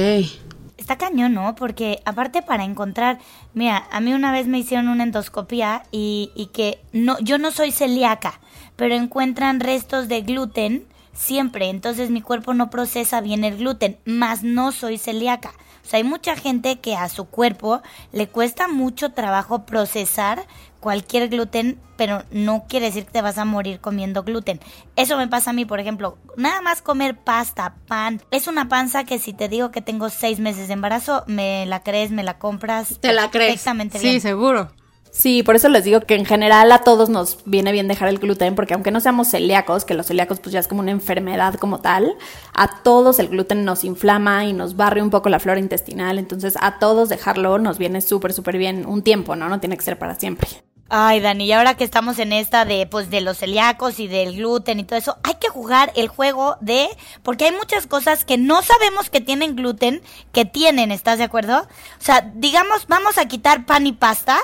Está 0.86 0.98
cañón, 1.00 1.34
¿no? 1.34 1.56
Porque 1.56 2.04
aparte 2.06 2.44
para 2.44 2.64
encontrar, 2.64 3.18
mira, 3.56 3.88
a 3.90 4.00
mí 4.02 4.14
una 4.14 4.32
vez 4.32 4.46
me 4.46 4.60
hicieron 4.60 4.88
una 4.88 5.02
endoscopia 5.02 5.82
y, 5.92 6.32
y 6.36 6.46
que 6.54 6.80
no, 6.94 7.18
yo 7.22 7.40
no 7.40 7.50
soy 7.50 7.72
celíaca, 7.72 8.40
pero 8.76 8.94
encuentran 8.94 9.62
restos 9.62 10.08
de 10.10 10.22
gluten 10.22 10.86
siempre, 11.12 11.70
entonces 11.70 12.12
mi 12.12 12.22
cuerpo 12.22 12.54
no 12.54 12.70
procesa 12.70 13.20
bien 13.20 13.44
el 13.44 13.58
gluten, 13.58 13.98
más 14.06 14.44
no 14.44 14.72
soy 14.72 15.00
celíaca. 15.00 15.54
O 15.84 15.88
sea, 15.88 15.98
hay 15.98 16.04
mucha 16.04 16.36
gente 16.36 16.80
que 16.80 16.96
a 16.96 17.10
su 17.10 17.26
cuerpo 17.26 17.82
le 18.12 18.28
cuesta 18.28 18.68
mucho 18.68 19.12
trabajo 19.12 19.66
procesar 19.66 20.46
cualquier 20.86 21.30
gluten, 21.30 21.80
pero 21.98 22.22
no 22.30 22.66
quiere 22.70 22.86
decir 22.86 23.06
que 23.06 23.12
te 23.14 23.22
vas 23.24 23.40
a 23.40 23.44
morir 23.46 23.80
comiendo 23.80 24.22
gluten. 24.22 24.60
Eso 24.96 25.18
me 25.18 25.28
pasa 25.28 25.50
a 25.50 25.54
mí, 25.54 25.66
por 25.66 25.80
ejemplo, 25.80 26.20
nada 26.38 26.62
más 26.62 26.84
comer 26.84 27.18
pasta, 27.18 27.74
pan. 27.88 28.22
Es 28.30 28.48
una 28.48 28.70
panza 28.70 29.04
que 29.04 29.18
si 29.18 29.34
te 29.34 29.50
digo 29.50 29.72
que 29.72 29.82
tengo 29.82 30.10
seis 30.10 30.40
meses 30.40 30.68
de 30.68 30.74
embarazo, 30.76 31.24
me 31.26 31.66
la 31.66 31.82
crees, 31.82 32.12
me 32.12 32.22
la 32.22 32.38
compras. 32.38 33.00
¿Te 33.00 33.14
la 33.14 33.32
crees? 33.32 33.54
Perfectamente 33.54 33.98
Sí, 33.98 34.10
bien. 34.10 34.22
seguro. 34.22 34.70
Sí, 35.10 35.42
por 35.42 35.56
eso 35.56 35.70
les 35.70 35.86
digo 35.86 36.02
que 36.02 36.14
en 36.16 36.26
general 36.26 36.72
a 36.72 36.80
todos 36.84 37.10
nos 37.10 37.40
viene 37.46 37.72
bien 37.72 37.88
dejar 37.88 38.10
el 38.10 38.20
gluten, 38.20 38.54
porque 38.54 38.74
aunque 38.76 38.92
no 38.92 39.00
seamos 39.00 39.30
celíacos, 39.30 39.86
que 39.86 39.94
los 39.96 40.06
celíacos 40.06 40.40
pues 40.40 40.54
ya 40.54 40.60
es 40.60 40.68
como 40.68 40.82
una 40.82 40.92
enfermedad 40.92 41.56
como 41.56 41.80
tal, 41.80 42.16
a 42.54 42.84
todos 42.84 43.18
el 43.20 43.30
gluten 43.30 43.64
nos 43.66 43.86
inflama 43.86 44.46
y 44.46 44.54
nos 44.54 44.76
barre 44.76 45.02
un 45.02 45.10
poco 45.10 45.30
la 45.30 45.40
flora 45.40 45.60
intestinal, 45.60 46.20
entonces 46.20 46.56
a 46.60 46.78
todos 46.78 47.08
dejarlo 47.10 47.58
nos 47.58 47.78
viene 47.80 48.02
súper, 48.02 48.34
súper 48.34 48.58
bien 48.58 48.86
un 48.86 49.02
tiempo, 49.04 49.36
¿no? 49.38 49.48
No 49.50 49.60
tiene 49.62 49.78
que 49.78 49.84
ser 49.84 49.98
para 49.98 50.16
siempre. 50.16 50.50
Ay, 50.98 51.20
Dani, 51.20 51.44
y 51.44 51.52
ahora 51.52 51.76
que 51.76 51.84
estamos 51.84 52.20
en 52.20 52.32
esta 52.32 52.64
de 52.64 52.88
pues 52.88 53.10
de 53.10 53.20
los 53.20 53.40
celíacos 53.40 54.00
y 54.00 54.08
del 54.08 54.38
gluten 54.38 54.80
y 54.80 54.86
todo 54.86 54.98
eso, 54.98 55.18
hay 55.24 55.34
que 55.34 55.50
jugar 55.50 55.92
el 55.98 56.08
juego 56.08 56.56
de 56.62 56.88
porque 57.22 57.44
hay 57.44 57.52
muchas 57.52 57.86
cosas 57.86 58.24
que 58.24 58.38
no 58.38 58.62
sabemos 58.62 59.10
que 59.10 59.20
tienen 59.20 59.58
gluten, 59.58 60.02
que 60.32 60.46
tienen, 60.46 60.94
¿estás 60.94 61.18
de 61.18 61.26
acuerdo? 61.26 61.64
O 61.64 62.02
sea, 62.02 62.32
digamos, 62.36 62.88
vamos 62.88 63.18
a 63.18 63.26
quitar 63.28 63.66
pan 63.66 63.86
y 63.88 63.92
pasta, 63.92 64.40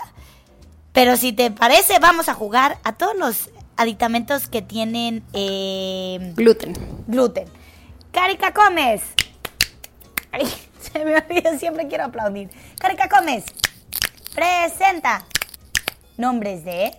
pero 0.92 1.16
si 1.16 1.32
te 1.32 1.52
parece, 1.52 2.00
vamos 2.00 2.28
a 2.28 2.34
jugar 2.34 2.80
a 2.84 2.98
todos 2.98 3.16
los 3.16 3.50
aditamentos 3.78 4.50
que 4.50 4.62
tienen 4.62 5.24
eh, 5.32 6.34
Gluten. 6.36 6.74
gluten. 7.08 7.46
Carica 8.12 8.54
Comes. 8.54 9.04
Ay, 10.34 10.52
se 10.82 11.06
me 11.06 11.16
olvida, 11.16 11.58
siempre 11.58 11.88
quiero 11.88 12.04
aplaudir. 12.04 12.50
Carica 12.78 13.08
Comes. 13.08 13.46
Presenta 14.36 15.26
nombres 16.18 16.64
de 16.66 16.92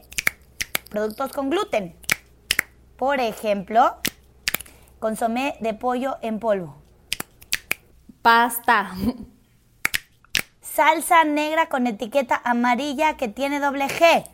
productos 0.91 1.33
con 1.33 1.51
gluten. 1.51 1.95
Por 2.97 3.21
ejemplo, 3.21 3.97
consomé 4.99 5.57
de 5.61 5.75
pollo 5.75 6.19
en 6.23 6.39
polvo. 6.39 6.77
Pasta. 8.23 8.93
Salsa 10.61 11.25
negra 11.25 11.69
con 11.69 11.87
etiqueta 11.87 12.41
amarilla 12.45 13.17
que 13.17 13.29
tiene 13.29 13.61
doble 13.61 13.87
G. 13.89 14.25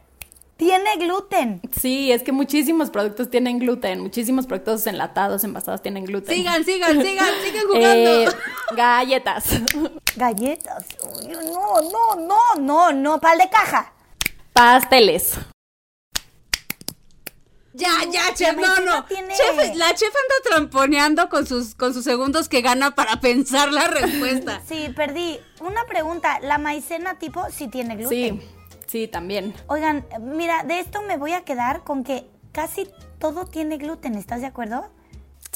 Tiene 0.57 0.97
gluten. 0.97 1.61
Sí, 1.71 2.11
es 2.11 2.25
que 2.25 2.33
muchísimos 2.33 2.91
productos 2.91 3.31
tienen 3.31 3.61
gluten, 3.61 4.01
muchísimos 4.01 4.47
productos 4.47 4.87
enlatados, 4.89 5.45
envasados 5.45 5.83
tienen 5.83 6.05
gluten. 6.05 6.35
Sigan, 6.35 6.65
sigan, 6.65 7.01
sigan, 7.01 7.29
sigan 7.45 7.67
jugando. 7.67 8.11
Eh, 8.11 8.29
galletas. 8.77 9.45
Galletas. 10.17 10.85
Uy, 11.17 11.29
No, 11.29 11.81
no, 11.81 12.27
no, 12.27 12.55
no, 12.61 12.93
no. 12.93 13.21
Pal 13.21 13.39
de 13.39 13.49
caja. 13.49 13.93
Pasteles. 14.59 15.35
Ya, 17.75 17.91
ya, 18.11 18.35
chef, 18.35 18.57
no, 18.57 18.81
no. 18.81 19.05
tiene- 19.05 19.33
Chef, 19.33 19.77
la 19.77 19.95
chef 19.95 20.09
anda 20.09 20.51
tramponeando 20.51 21.29
con 21.29 21.47
sus, 21.47 21.77
con 21.77 21.95
sus 21.95 22.03
segundos 22.03 22.49
que 22.49 22.61
gana 22.61 22.97
para 22.97 23.21
pensar 23.21 23.73
la 23.73 23.87
respuesta. 23.87 24.61
Sí, 24.69 24.93
perdí. 24.97 25.39
Una 25.61 25.85
pregunta. 25.85 26.41
¿La 26.41 26.59
maicena 26.59 27.21
tipo 27.21 27.47
sí 27.53 27.69
tiene 27.69 27.95
gluten? 27.95 28.41
Sí, 28.41 28.49
sí, 28.89 29.07
también. 29.07 29.55
Oigan, 29.69 30.05
mira, 30.21 30.65
de 30.65 30.81
esto 30.81 31.03
me 31.03 31.19
voy 31.19 31.35
a 31.35 31.45
quedar 31.45 31.85
con 31.85 32.03
que 32.03 32.27
casi 32.51 32.89
todo 33.21 33.45
tiene 33.47 33.77
gluten, 33.79 34.17
¿estás 34.17 34.41
de 34.41 34.49
acuerdo? 34.49 34.91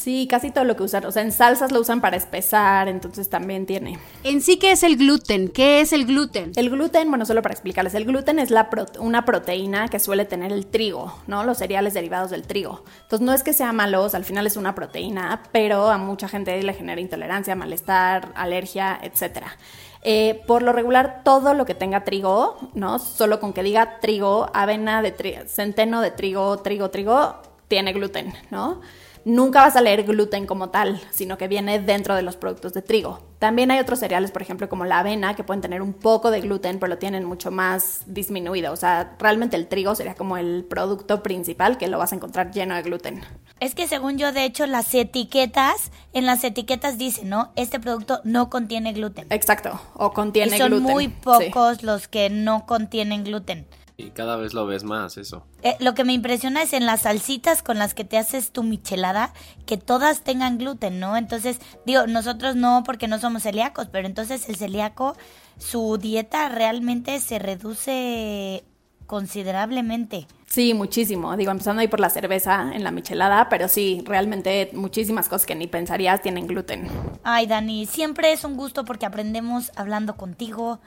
Sí, 0.03 0.27
casi 0.29 0.51
todo 0.51 0.65
lo 0.65 0.75
que 0.75 0.83
usan. 0.83 1.05
O 1.05 1.13
sea, 1.13 1.23
en 1.23 1.31
salsas 1.31 1.71
lo 1.71 1.79
usan 1.79 2.01
para 2.01 2.17
espesar, 2.17 2.89
entonces 2.89 3.31
también 3.31 3.67
tiene. 3.67 4.01
En 4.25 4.41
sí, 4.41 4.57
¿qué 4.59 4.73
es 4.73 4.83
el 4.83 4.97
gluten? 4.97 5.47
¿Qué 5.49 5.81
es 5.81 5.93
el 5.93 6.07
gluten? 6.07 6.51
El 6.57 6.71
gluten, 6.71 7.09
bueno, 7.09 7.25
solo 7.25 7.41
para 7.41 7.53
explicarles, 7.53 7.95
el 7.95 8.05
gluten 8.05 8.41
es 8.41 8.51
la 8.51 8.69
prote- 8.69 8.99
una 8.99 9.25
proteína 9.25 9.87
que 9.87 10.01
suele 10.01 10.25
tener 10.25 10.51
el 10.51 10.67
trigo, 10.67 11.15
¿no? 11.29 11.45
Los 11.45 11.59
cereales 11.59 11.95
derivados 11.95 12.31
del 12.31 12.43
trigo. 12.43 12.83
Entonces, 13.03 13.25
no 13.25 13.33
es 13.33 13.45
que 13.45 13.53
sea 13.53 13.73
malo, 13.73 14.03
o 14.03 14.09
sea, 14.09 14.19
al 14.19 14.25
final 14.25 14.45
es 14.45 14.57
una 14.57 14.75
proteína, 14.75 15.45
pero 15.53 15.89
a 15.89 15.99
mucha 15.99 16.27
gente 16.27 16.61
le 16.61 16.75
genera 16.75 17.01
intolerancia, 17.01 17.55
malestar, 17.55 18.33
alergia, 18.35 18.99
etcétera. 19.03 19.57
Eh, 20.03 20.43
por 20.49 20.63
lo 20.63 20.73
regular, 20.73 21.21
todo 21.23 21.55
lo 21.55 21.65
que 21.65 21.77
tenga 21.77 22.03
trigo, 22.03 22.59
¿no? 22.75 22.99
Solo 22.99 23.39
con 23.39 23.53
que 23.53 23.63
diga 23.63 24.01
trigo, 24.01 24.51
avena 24.53 25.01
de 25.01 25.13
trigo, 25.13 25.43
centeno 25.47 26.01
de 26.01 26.11
trigo, 26.11 26.59
trigo, 26.59 26.91
trigo, 26.91 27.37
tiene 27.69 27.93
gluten, 27.93 28.35
¿no? 28.51 28.81
Nunca 29.25 29.61
vas 29.61 29.77
a 29.77 29.81
leer 29.81 30.03
gluten 30.05 30.47
como 30.47 30.71
tal, 30.71 31.01
sino 31.11 31.39
que 31.39 31.49
viene 31.49 31.79
dentro 31.81 32.15
de 32.17 32.23
los 32.23 32.37
productos 32.37 32.73
de 32.73 32.83
trigo. 32.83 33.21
También 33.39 33.71
hay 33.71 33.79
otros 33.81 33.99
cereales, 33.99 34.31
por 34.31 34.43
ejemplo, 34.43 34.69
como 34.69 34.85
la 34.85 35.01
avena, 35.01 35.35
que 35.37 35.45
pueden 35.45 35.61
tener 35.61 35.83
un 35.83 35.93
poco 35.93 36.31
de 36.31 36.41
gluten, 36.41 36.79
pero 36.79 36.91
lo 36.91 36.99
tienen 36.99 37.25
mucho 37.25 37.51
más 37.51 38.03
disminuido. 38.07 38.73
O 38.73 38.77
sea, 38.77 39.17
realmente 39.19 39.57
el 39.57 39.67
trigo 39.69 39.95
sería 39.95 40.15
como 40.15 40.37
el 40.37 40.65
producto 40.65 41.23
principal 41.23 41.79
que 41.79 41.89
lo 41.89 41.99
vas 41.99 42.13
a 42.13 42.17
encontrar 42.17 42.51
lleno 42.53 42.75
de 42.75 42.83
gluten. 42.83 43.23
Es 43.61 43.75
que 43.75 43.87
según 43.87 44.19
yo, 44.19 44.33
de 44.33 44.45
hecho, 44.45 44.67
las 44.67 44.93
etiquetas, 44.95 45.91
en 46.13 46.27
las 46.27 46.43
etiquetas 46.45 46.99
dice, 46.99 47.25
¿no? 47.25 47.53
Este 47.57 47.79
producto 47.81 48.21
no 48.25 48.51
contiene 48.51 48.93
gluten. 48.93 49.27
Exacto, 49.31 49.81
o 49.95 50.13
contiene 50.13 50.57
y 50.57 50.59
son 50.59 50.71
gluten. 50.71 50.93
muy 50.93 51.07
Sí. 51.07 51.15
pocos 51.23 51.83
los 51.83 52.09
que 52.09 52.29
no 52.31 52.67
contienen 52.67 53.25
gluten. 53.25 53.67
Y 54.03 54.11
cada 54.11 54.37
vez 54.37 54.53
lo 54.53 54.67
ves 54.67 54.85
más 54.85 55.17
eso. 55.17 55.47
Eh, 55.63 55.77
lo 55.79 55.95
que 55.95 56.05
me 56.05 56.13
impresiona 56.13 56.63
es 56.63 56.73
en 56.73 56.87
las 56.87 57.03
salsitas 57.03 57.63
con 57.63 57.79
las 57.79 57.95
que 57.95 58.05
te 58.05 58.19
haces 58.19 58.51
tu 58.51 58.63
michelada, 58.63 59.33
que 59.65 59.77
todas 59.77 60.23
tengan 60.23 60.59
gluten, 60.59 60.99
¿no? 60.99 61.17
Entonces, 61.17 61.59
digo, 61.87 62.07
nosotros 62.07 62.57
no 62.57 62.83
porque 62.85 63.09
no 63.09 63.19
somos 63.19 63.45
celíacos, 63.45 63.89
pero 63.89 64.07
entonces 64.07 64.49
el 64.49 64.57
celíaco, 64.57 65.17
su 65.59 65.99
dieta 65.99 66.49
realmente 66.49 67.21
se 67.21 67.39
reduce 67.39 68.65
considerablemente. 69.07 70.27
Sí, 70.47 70.75
muchísimo. 70.75 71.35
Digo, 71.37 71.51
empezando 71.51 71.81
ahí 71.81 71.89
por 71.89 72.01
la 72.01 72.11
cerveza 72.11 72.73
en 72.75 72.85
la 72.85 72.91
michelada, 72.91 73.49
pero 73.49 73.69
sí, 73.69 74.03
realmente 74.05 74.71
muchísimas 74.75 75.29
cosas 75.29 75.47
que 75.47 75.55
ni 75.55 75.67
pensarías 75.67 76.21
tienen 76.21 76.47
gluten. 76.47 76.89
Ay, 77.23 77.47
Dani, 77.47 77.87
siempre 77.87 78.33
es 78.33 78.45
un 78.45 78.57
gusto 78.57 78.85
porque 78.85 79.07
aprendemos 79.07 79.73
hablando 79.77 80.17
contigo. 80.17 80.81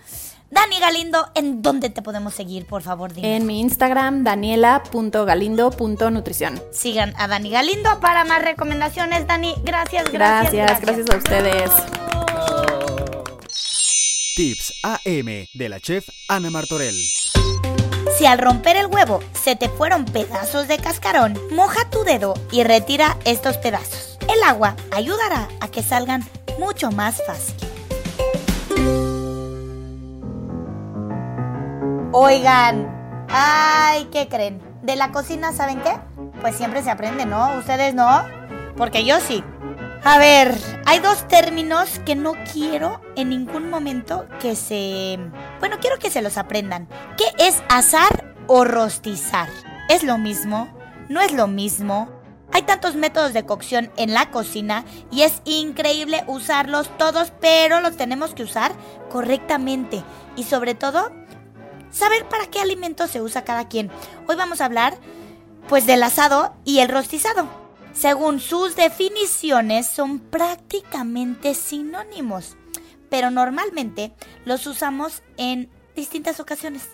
Dani 0.52 0.80
Galindo, 0.80 1.28
¿en 1.36 1.62
dónde 1.62 1.90
te 1.90 2.02
podemos 2.02 2.34
seguir, 2.34 2.66
por 2.66 2.82
favor? 2.82 3.14
Dime. 3.14 3.36
En 3.36 3.46
mi 3.46 3.60
Instagram, 3.62 4.24
daniela.galindo.nutrición. 4.24 6.62
Sigan 6.72 7.14
a 7.18 7.28
Dani 7.28 7.50
Galindo 7.50 8.00
para 8.00 8.24
más 8.26 8.42
recomendaciones. 8.44 9.28
Dani, 9.28 9.56
gracias, 9.64 10.12
gracias. 10.12 10.54
Gracias, 10.54 10.82
gracias 10.82 11.10
a 11.10 11.18
ustedes. 11.18 11.72
Tips 14.36 14.74
AM 14.84 15.48
de 15.54 15.70
la 15.70 15.80
chef 15.80 16.10
Ana 16.28 16.50
Martorell. 16.50 16.96
Si 18.18 18.26
al 18.26 18.38
romper 18.38 18.76
el 18.78 18.88
huevo 18.88 19.22
se 19.34 19.56
te 19.56 19.70
fueron 19.70 20.06
pedazos 20.06 20.68
de 20.68 20.78
cascarón, 20.78 21.40
moja 21.52 21.90
tu 21.90 22.04
dedo 22.04 22.34
y 22.52 22.64
retira 22.64 23.18
estos 23.26 23.58
pedazos. 23.58 24.18
El 24.34 24.42
agua 24.44 24.76
ayudará 24.92 25.48
a 25.60 25.68
que 25.70 25.84
salgan 25.84 26.24
mucho 26.60 26.92
más 26.92 27.22
fácil. 27.26 27.56
Oigan, 32.18 33.28
ay, 33.28 34.06
¿qué 34.06 34.30
creen? 34.30 34.62
De 34.84 34.96
la 34.96 35.12
cocina, 35.12 35.52
¿saben 35.52 35.82
qué? 35.82 35.92
pues 36.40 36.56
siempre 36.56 36.82
se 36.82 36.90
aprende, 36.90 37.26
¿no? 37.26 37.58
¿Ustedes 37.58 37.94
no? 37.94 38.24
Porque 38.78 39.04
yo 39.04 39.20
sí. 39.20 39.44
A 40.02 40.18
ver, 40.18 40.58
hay 40.86 41.00
dos 41.00 41.28
términos 41.28 42.00
que 42.06 42.16
no 42.16 42.36
quiero 42.54 43.02
en 43.18 43.32
ningún 43.32 43.70
momento 43.70 44.28
que 44.40 44.56
se... 44.56 45.20
Bueno, 45.60 45.76
quiero 45.82 46.00
que 46.00 46.10
se 46.10 46.22
los 46.22 46.38
aprendan. 46.38 46.88
¿Qué 47.18 47.26
es 47.46 47.62
asar 47.68 48.34
o 48.48 48.64
rostizar? 48.64 49.50
¿Es 49.90 50.02
lo 50.02 50.18
mismo? 50.18 50.70
¿No 51.10 51.20
es 51.20 51.34
lo 51.34 51.48
mismo? 51.48 52.08
Hay 52.54 52.62
tantos 52.62 52.96
métodos 52.96 53.34
de 53.34 53.46
cocción 53.46 53.92
en 53.98 54.14
la 54.14 54.32
cocina 54.32 54.86
y 55.12 55.24
es 55.24 55.42
increíble 55.44 56.24
usarlos 56.28 56.90
todos, 56.98 57.34
pero 57.42 57.82
los 57.82 57.98
tenemos 57.98 58.34
que 58.34 58.44
usar 58.44 58.72
correctamente 59.10 60.02
y 60.38 60.44
sobre 60.44 60.76
todo 60.76 61.12
saber 61.96 62.28
para 62.28 62.48
qué 62.48 62.60
alimento 62.60 63.08
se 63.08 63.22
usa 63.22 63.46
cada 63.46 63.68
quien. 63.68 63.90
Hoy 64.28 64.36
vamos 64.36 64.62
a 64.62 64.66
hablar 64.66 64.98
pues 65.68 65.88
del 65.88 66.04
asado 66.04 66.54
y 66.66 66.80
el 66.80 66.90
rostizado. 66.90 67.48
Según 67.94 68.40
sus 68.40 68.76
definiciones 68.76 69.88
son 69.88 70.20
prácticamente 70.20 71.54
sinónimos, 71.54 72.58
pero 73.10 73.32
normalmente 73.32 74.12
los 74.44 74.68
usamos 74.68 75.24
en 75.38 75.70
distintas 75.96 76.42
ocasiones. 76.42 76.90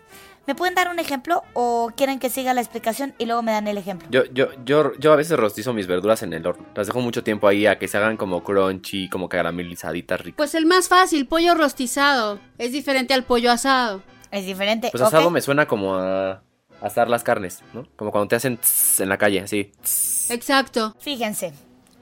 ¿Me 0.48 0.56
pueden 0.56 0.76
dar 0.76 0.90
un 0.90 1.00
ejemplo 1.00 1.44
o 1.54 1.92
quieren 1.96 2.20
que 2.20 2.30
siga 2.30 2.54
la 2.54 2.62
explicación 2.62 3.14
y 3.18 3.26
luego 3.26 3.42
me 3.42 3.52
dan 3.52 3.68
el 3.68 3.78
ejemplo? 3.78 4.08
Yo, 4.12 4.26
yo, 4.26 4.50
yo, 4.64 4.94
yo 5.00 5.14
a 5.14 5.16
veces 5.16 5.38
rostizo 5.38 5.74
mis 5.74 5.88
verduras 5.88 6.24
en 6.24 6.34
el 6.34 6.46
horno. 6.46 6.66
Las 6.76 6.88
dejo 6.88 7.00
mucho 7.00 7.24
tiempo 7.24 7.48
ahí 7.48 7.66
a 7.68 7.78
que 7.78 7.88
se 7.88 7.98
hagan 7.98 8.18
como 8.18 8.44
crunchy, 8.44 9.08
como 9.10 9.30
caramelizaditas 9.30 10.22
ricas. 10.22 10.38
Pues 10.38 10.56
el 10.56 10.66
más 10.66 10.88
fácil, 10.88 11.28
pollo 11.28 11.54
rostizado. 11.56 12.40
Es 12.58 12.72
diferente 12.72 13.14
al 13.14 13.24
pollo 13.24 13.52
asado. 13.52 14.02
Es 14.32 14.46
diferente. 14.46 14.90
Pues 14.92 15.04
asado 15.04 15.30
me 15.30 15.42
suena 15.42 15.68
como 15.68 15.96
a 15.96 16.42
asar 16.82 17.10
las 17.10 17.24
carnes, 17.24 17.60
¿no? 17.74 17.86
Como 17.96 18.12
cuando 18.12 18.28
te 18.30 18.36
hacen 18.36 18.58
tss 18.58 19.02
en 19.02 19.10
la 19.10 19.18
calle, 19.18 19.42
así. 19.42 19.72
tss. 19.84 20.32
Exacto. 20.32 20.96
Fíjense, 21.00 21.54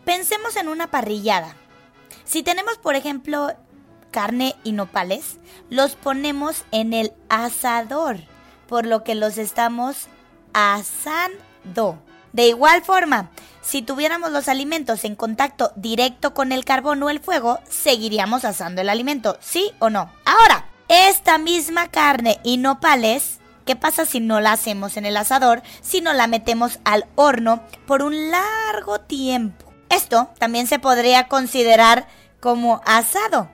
pensemos 0.05 0.55
en 0.55 0.67
una 0.67 0.87
parrillada. 0.87 1.55
Si 2.23 2.43
tenemos, 2.43 2.77
por 2.77 2.95
ejemplo, 2.95 3.51
carne 4.11 4.55
y 4.63 4.71
nopales, 4.71 5.39
los 5.69 5.95
ponemos 5.95 6.63
en 6.71 6.93
el 6.93 7.13
asador, 7.29 8.17
por 8.67 8.85
lo 8.85 9.03
que 9.03 9.15
los 9.15 9.37
estamos 9.37 10.07
asando. 10.53 11.99
De 12.31 12.47
igual 12.47 12.83
forma, 12.83 13.31
si 13.61 13.81
tuviéramos 13.81 14.31
los 14.31 14.47
alimentos 14.47 15.03
en 15.03 15.15
contacto 15.15 15.71
directo 15.75 16.33
con 16.33 16.51
el 16.51 16.65
carbón 16.65 17.01
o 17.03 17.09
el 17.09 17.19
fuego, 17.19 17.59
seguiríamos 17.67 18.45
asando 18.45 18.81
el 18.81 18.89
alimento, 18.89 19.37
¿sí 19.41 19.71
o 19.79 19.89
no? 19.89 20.11
Ahora, 20.25 20.68
esta 20.89 21.37
misma 21.37 21.87
carne 21.87 22.39
y 22.43 22.57
nopales, 22.57 23.39
¿qué 23.65 23.75
pasa 23.75 24.05
si 24.05 24.19
no 24.19 24.41
la 24.41 24.51
hacemos 24.51 24.97
en 24.97 25.05
el 25.05 25.15
asador, 25.15 25.61
si 25.81 26.01
no 26.01 26.11
la 26.13 26.27
metemos 26.27 26.79
al 26.83 27.05
horno 27.15 27.63
por 27.85 28.01
un 28.01 28.31
largo 28.31 28.99
tiempo? 28.99 29.71
Esto 29.89 30.29
también 30.39 30.67
se 30.67 30.79
podría 30.79 31.27
considerar 31.27 32.07
como 32.39 32.81
asado, 32.85 33.49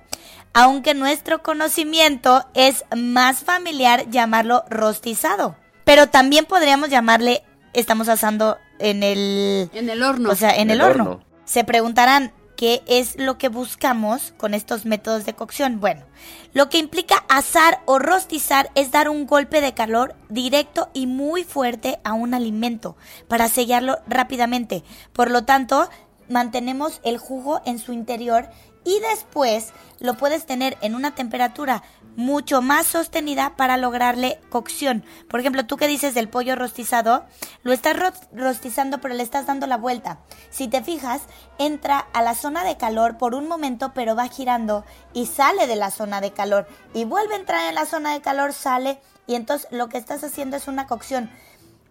aunque 0.53 0.93
nuestro 0.93 1.43
conocimiento 1.43 2.45
es 2.53 2.85
más 2.95 3.43
familiar 3.43 4.09
llamarlo 4.09 4.63
rostizado. 4.69 5.55
Pero 5.83 6.07
también 6.07 6.45
podríamos 6.45 6.89
llamarle, 6.89 7.43
estamos 7.73 8.07
asando 8.09 8.57
en 8.79 9.03
el... 9.03 9.69
En 9.73 9.89
el 9.89 10.01
horno. 10.01 10.29
O 10.31 10.35
sea, 10.35 10.51
en 10.51 10.71
el, 10.71 10.77
El 10.77 10.81
horno. 10.81 11.03
horno. 11.03 11.25
Se 11.45 11.63
preguntarán 11.63 12.33
qué 12.55 12.83
es 12.87 13.17
lo 13.17 13.37
que 13.37 13.49
buscamos 13.49 14.33
con 14.37 14.53
estos 14.53 14.85
métodos 14.85 15.25
de 15.25 15.33
cocción. 15.33 15.79
Bueno, 15.79 16.05
lo 16.53 16.69
que 16.69 16.77
implica 16.77 17.25
asar 17.29 17.81
o 17.85 17.99
rostizar 17.99 18.71
es 18.75 18.91
dar 18.91 19.09
un 19.09 19.25
golpe 19.25 19.61
de 19.61 19.73
calor 19.73 20.15
directo 20.29 20.89
y 20.93 21.07
muy 21.07 21.43
fuerte 21.43 21.99
a 22.03 22.13
un 22.13 22.33
alimento 22.33 22.95
para 23.27 23.47
sellarlo 23.47 23.99
rápidamente. 24.07 24.83
Por 25.13 25.31
lo 25.31 25.43
tanto, 25.43 25.89
mantenemos 26.29 27.01
el 27.03 27.17
jugo 27.17 27.61
en 27.65 27.79
su 27.79 27.93
interior 27.93 28.49
y 28.85 28.99
después 29.11 29.73
lo 29.99 30.15
puedes 30.15 30.45
tener 30.45 30.77
en 30.81 30.95
una 30.95 31.15
temperatura 31.15 31.83
mucho 32.15 32.61
más 32.61 32.85
sostenida 32.87 33.55
para 33.55 33.77
lograrle 33.77 34.39
cocción. 34.49 35.03
Por 35.29 35.39
ejemplo, 35.39 35.65
tú 35.65 35.77
que 35.77 35.87
dices 35.87 36.13
del 36.13 36.29
pollo 36.29 36.55
rostizado, 36.55 37.25
lo 37.63 37.73
estás 37.73 37.97
ro- 37.97 38.11
rostizando 38.33 38.99
pero 39.01 39.13
le 39.13 39.23
estás 39.23 39.45
dando 39.45 39.67
la 39.67 39.77
vuelta. 39.77 40.19
Si 40.49 40.67
te 40.67 40.81
fijas, 40.81 41.21
entra 41.57 41.99
a 42.13 42.21
la 42.21 42.35
zona 42.35 42.63
de 42.63 42.77
calor 42.77 43.17
por 43.17 43.35
un 43.35 43.47
momento 43.47 43.91
pero 43.93 44.15
va 44.15 44.27
girando 44.27 44.85
y 45.13 45.25
sale 45.25 45.67
de 45.67 45.75
la 45.75 45.91
zona 45.91 46.21
de 46.21 46.31
calor 46.31 46.67
y 46.93 47.05
vuelve 47.05 47.35
a 47.35 47.39
entrar 47.39 47.67
en 47.69 47.75
la 47.75 47.85
zona 47.85 48.13
de 48.13 48.21
calor, 48.21 48.53
sale 48.53 48.99
y 49.27 49.35
entonces 49.35 49.67
lo 49.71 49.89
que 49.89 49.97
estás 49.97 50.23
haciendo 50.23 50.55
es 50.57 50.67
una 50.67 50.87
cocción. 50.87 51.29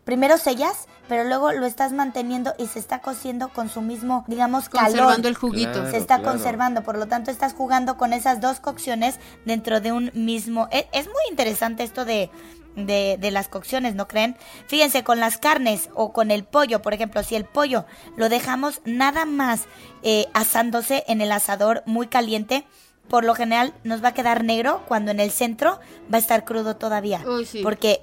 Primero 0.05 0.37
sellas, 0.37 0.87
pero 1.09 1.25
luego 1.25 1.53
lo 1.53 1.65
estás 1.65 1.93
manteniendo 1.93 2.55
y 2.59 2.67
se 2.67 2.79
está 2.79 3.01
cociendo 3.01 3.49
con 3.49 3.69
su 3.69 3.81
mismo, 3.81 4.25
digamos, 4.29 4.69
calor 4.69 4.89
Conservando 4.91 5.29
el 5.29 5.35
juguito. 5.35 5.73
Claro. 5.73 5.91
se 5.91 5.97
está 5.97 6.19
claro. 6.19 6.33
conservando, 6.33 6.83
por 6.83 6.99
lo 6.99 7.07
tanto 7.07 7.31
estás 7.31 7.55
jugando 7.55 7.97
con 7.97 8.13
esas 8.13 8.41
dos 8.41 8.61
cocciones 8.61 9.19
dentro 9.45 9.81
de 9.81 9.93
un 9.93 10.11
mismo... 10.15 10.69
e- 10.71 10.89
Es, 10.93 11.07
muy 11.07 11.23
interesante 11.31 11.85
esto 11.85 12.05
de, 12.05 12.31
de, 12.77 13.17
de 13.19 13.31
las 13.31 13.49
cocciones, 13.49 13.95
¿no 13.95 14.07
creen? 14.07 14.37
Fíjense, 14.67 15.05
con 15.05 15.21
las 15.21 15.39
carnes 15.39 15.89
o 15.95 16.13
con 16.13 16.31
el 16.31 16.45
pollo, 16.45 16.83
por 16.83 16.93
ejemplo, 16.93 17.23
si 17.23 17.35
el 17.35 17.45
pollo 17.47 17.87
lo 18.17 18.29
dejamos 18.29 18.83
nada 18.85 19.25
más 19.25 19.63
eh, 20.03 20.27
asándose 20.35 21.05
en 21.09 21.23
el 21.23 21.33
asador 21.33 21.83
muy 21.87 22.09
caliente, 22.09 22.67
por 23.09 23.25
lo 23.25 23.35
general 23.35 23.75
nos 23.85 24.03
va 24.03 24.09
a 24.09 24.15
quedar 24.15 24.45
negro 24.45 24.83
cuando 24.89 25.11
en 25.11 25.21
el 25.21 25.31
centro 25.31 25.79
va 26.13 26.17
a 26.17 26.21
estar 26.21 26.45
crudo 26.45 26.77
todavía. 26.77 27.23
Uy, 27.27 27.45
sí. 27.45 27.61
Porque 27.63 28.03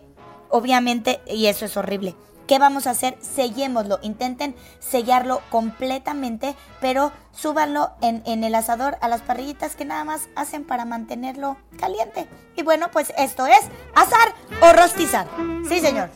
obviamente, 0.51 1.21
y 1.25 1.47
eso 1.47 1.65
es 1.65 1.77
horrible. 1.77 2.15
¿Qué 2.47 2.59
vamos 2.59 2.85
a 2.85 2.89
hacer? 2.89 3.17
Sellémoslo, 3.21 3.99
intenten 4.01 4.55
sellarlo 4.79 5.41
completamente, 5.49 6.55
pero 6.81 7.13
súbanlo 7.31 7.91
en, 8.01 8.23
en 8.25 8.43
el 8.43 8.55
asador 8.55 8.97
a 8.99 9.07
las 9.07 9.21
parrillitas 9.21 9.75
que 9.75 9.85
nada 9.85 10.03
más 10.03 10.27
hacen 10.35 10.65
para 10.65 10.83
mantenerlo 10.83 11.55
caliente. 11.79 12.27
Y 12.57 12.63
bueno, 12.63 12.91
pues 12.91 13.13
esto 13.17 13.45
es 13.47 13.61
asar 13.95 14.33
o 14.61 14.73
rostizar. 14.73 15.27
Sí, 15.67 15.79
señor. 15.79 16.09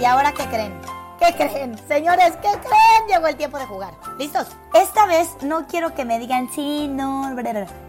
¿Y 0.00 0.04
ahora 0.04 0.32
qué 0.32 0.44
creen? 0.46 0.72
¿Qué 1.18 1.34
creen? 1.36 1.76
Señores, 1.88 2.32
¿qué 2.42 2.50
creen? 2.50 3.08
Llegó 3.08 3.26
el 3.26 3.36
tiempo 3.36 3.58
de 3.58 3.66
jugar. 3.66 3.94
¿Listos? 4.18 4.46
Esta 4.74 5.06
vez 5.06 5.36
no 5.42 5.66
quiero 5.66 5.94
que 5.94 6.04
me 6.04 6.18
digan 6.18 6.48
sí, 6.52 6.88
no. 6.88 7.34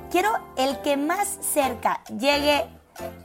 Quiero 0.10 0.32
el 0.56 0.82
que 0.82 0.98
más 0.98 1.38
cerca 1.42 2.02
llegue 2.18 2.68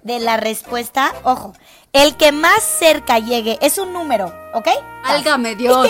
de 0.03 0.19
la 0.21 0.37
respuesta. 0.37 1.13
Ojo, 1.25 1.53
el 1.93 2.17
que 2.17 2.33
más 2.33 2.63
cerca 2.63 3.19
llegue 3.19 3.59
es 3.63 3.79
un 3.79 3.93
número, 3.93 4.33
¿ok? 4.55 4.69
Álgame 5.05 5.55
Dios. 5.57 5.89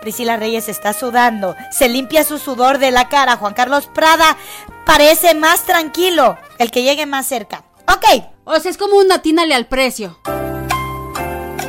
Priscila 0.00 0.36
Reyes 0.36 0.68
está 0.68 0.92
sudando. 0.92 1.54
Se 1.70 1.88
limpia 1.88 2.24
su 2.24 2.38
sudor 2.38 2.78
de 2.78 2.90
la 2.90 3.08
cara. 3.08 3.36
Juan 3.36 3.54
Carlos 3.54 3.86
Prada 3.86 4.36
parece 4.84 5.34
más 5.34 5.62
tranquilo. 5.62 6.36
El 6.58 6.70
que 6.72 6.82
llegue 6.82 7.06
más 7.06 7.26
cerca. 7.26 7.64
Ok. 7.86 8.24
O 8.44 8.58
sea, 8.58 8.70
es 8.70 8.76
como 8.78 8.96
un 8.96 9.12
atínale 9.12 9.54
al 9.54 9.66
precio. 9.66 10.18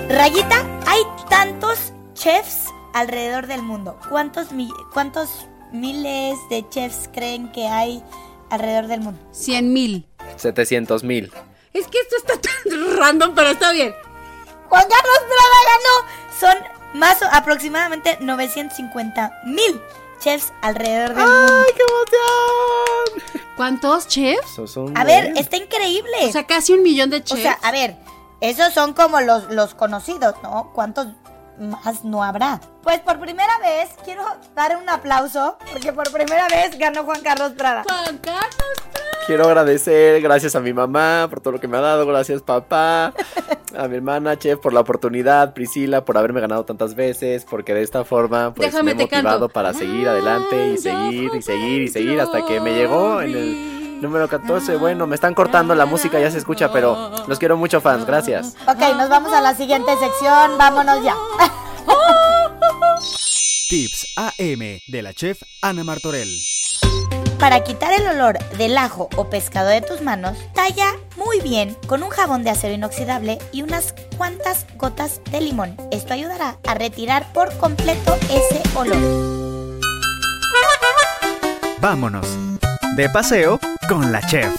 Rayita, 0.10 0.66
hay 0.88 1.02
tantos 1.30 1.94
chefs 2.14 2.66
alrededor 2.94 3.48
del 3.48 3.62
mundo. 3.62 3.98
¿Cuántos, 4.10 4.52
mi- 4.52 4.72
¿Cuántos 4.94 5.48
miles 5.72 6.38
de 6.50 6.68
chefs 6.70 7.10
creen 7.14 7.52
que 7.52 7.68
hay 7.68 8.04
alrededor 8.50 8.88
del 8.88 9.02
mundo? 9.02 9.20
100 9.32 9.74
mil. 9.74 10.08
700 10.38 11.04
mil. 11.04 11.32
Es 11.74 11.88
que 11.88 12.00
esto 12.00 12.16
está 12.18 12.34
tan 12.40 12.98
random, 12.98 13.34
pero 13.36 13.50
está 13.50 13.72
bien. 13.72 13.94
Juan 14.70 14.84
Carlos 14.90 15.20
Prada 15.28 15.60
ganó. 15.72 16.40
Son 16.40 17.00
más 17.00 17.22
o- 17.22 17.30
aproximadamente 17.32 18.18
950 18.22 19.32
mil 19.46 19.82
chefs 20.20 20.54
alrededor 20.62 21.16
del 21.16 21.26
mundo. 21.26 21.66
qué 21.76 21.82
emoción! 21.84 23.44
¿Cuántos 23.58 24.08
chefs? 24.08 24.52
Esos 24.54 24.72
son 24.72 24.98
A 24.98 25.04
ver, 25.04 25.34
está 25.38 25.58
increíble. 25.58 26.18
O 26.28 26.32
sea, 26.32 26.46
casi 26.48 26.74
un 26.74 26.82
millón 26.84 27.10
de 27.10 27.18
O 27.18 27.20
chefs. 27.22 27.42
sea, 27.42 27.60
a 27.62 27.72
ver, 27.72 27.96
esos 28.42 28.74
son 28.74 28.94
como 28.94 29.22
los, 29.22 29.50
los 29.52 29.74
conocidos, 29.76 30.36
¿no? 30.44 30.72
¿Cuántos 30.74 31.08
más 31.60 32.04
no 32.04 32.24
habrá? 32.24 32.60
Pues 32.82 33.00
por 33.02 33.20
primera 33.20 33.58
vez 33.60 33.90
quiero 34.04 34.24
dar 34.56 34.76
un 34.78 34.90
aplauso 34.90 35.58
porque 35.72 35.94
por 35.94 36.12
primera 36.12 36.48
vez 36.48 36.78
ganó 36.80 37.04
Juan 37.04 37.22
Carlos 37.22 37.52
Prada. 37.58 37.84
Juan 37.84 38.18
Carlos 38.18 38.50
Prada. 38.92 39.03
Quiero 39.26 39.46
agradecer, 39.46 40.22
gracias 40.22 40.56
a 40.56 40.60
mi 40.60 40.74
mamá 40.74 41.28
por 41.30 41.40
todo 41.40 41.54
lo 41.54 41.60
que 41.60 41.68
me 41.68 41.78
ha 41.78 41.82
dado, 41.82 42.06
gracias 42.06 42.42
papá, 42.42 43.14
a 43.78 43.88
mi 43.88 43.96
hermana 43.96 44.38
Chef 44.38 44.60
por 44.60 44.74
la 44.74 44.82
oportunidad, 44.82 45.54
Priscila 45.54 46.04
por 46.04 46.18
haberme 46.18 46.42
ganado 46.42 46.66
tantas 46.66 46.94
veces, 46.96 47.46
porque 47.50 47.74
de 47.74 47.84
esta 47.84 48.04
forma 48.04 48.54
pues 48.54 48.68
Déjame, 48.72 48.94
me 48.94 49.02
he 49.04 49.06
motivado 49.06 49.40
canto. 49.40 49.50
para 49.50 49.74
seguir 49.74 50.10
adelante 50.10 50.74
y 50.74 50.78
seguir 50.78 51.32
y 51.34 51.42
seguir 51.42 51.82
y 51.84 51.88
seguir 51.88 52.20
hasta 52.20 52.46
que 52.46 52.60
me 52.60 52.74
llegó 52.76 53.22
en 53.22 53.32
el 53.32 54.02
número 54.02 54.28
14. 54.28 54.76
Bueno, 54.76 55.08
me 55.08 55.16
están 55.16 55.34
cortando 55.34 55.74
la 55.74 55.86
música, 55.86 56.20
ya 56.20 56.30
se 56.30 56.38
escucha, 56.40 56.74
pero 56.74 57.12
los 57.26 57.40
quiero 57.40 57.56
mucho 57.56 57.80
fans, 57.80 58.06
gracias. 58.06 58.56
Ok, 58.68 58.80
nos 58.98 59.08
vamos 59.08 59.32
a 59.32 59.40
la 59.40 59.56
siguiente 59.56 59.92
sección, 59.98 60.58
vámonos 60.58 61.02
ya. 61.02 61.16
Tips 63.70 64.06
AM 64.18 64.80
de 64.86 65.02
la 65.02 65.14
chef 65.14 65.42
Ana 65.62 65.84
Martorell. 65.86 66.30
Para 67.44 67.62
quitar 67.62 67.92
el 67.92 68.08
olor 68.08 68.40
del 68.58 68.78
ajo 68.78 69.10
o 69.18 69.30
pescado 69.30 69.68
de 69.68 69.82
tus 69.82 70.02
manos, 70.02 70.38
talla 70.54 70.94
muy 71.18 71.42
bien 71.42 71.76
con 71.88 72.02
un 72.02 72.10
jabón 72.10 72.46
de 72.46 72.52
acero 72.52 72.74
inoxidable 72.74 73.38
y 73.52 73.64
unas 73.64 73.94
cuantas 74.16 74.66
gotas 74.78 75.20
de 75.30 75.42
limón. 75.42 75.76
Esto 75.92 76.14
ayudará 76.14 76.58
a 76.66 76.74
retirar 76.74 77.34
por 77.34 77.54
completo 77.58 78.16
ese 78.30 78.64
olor. 78.78 78.96
Vámonos. 81.82 82.26
De 82.96 83.10
paseo 83.10 83.60
con 83.90 84.14
la 84.14 84.22
chef. 84.22 84.56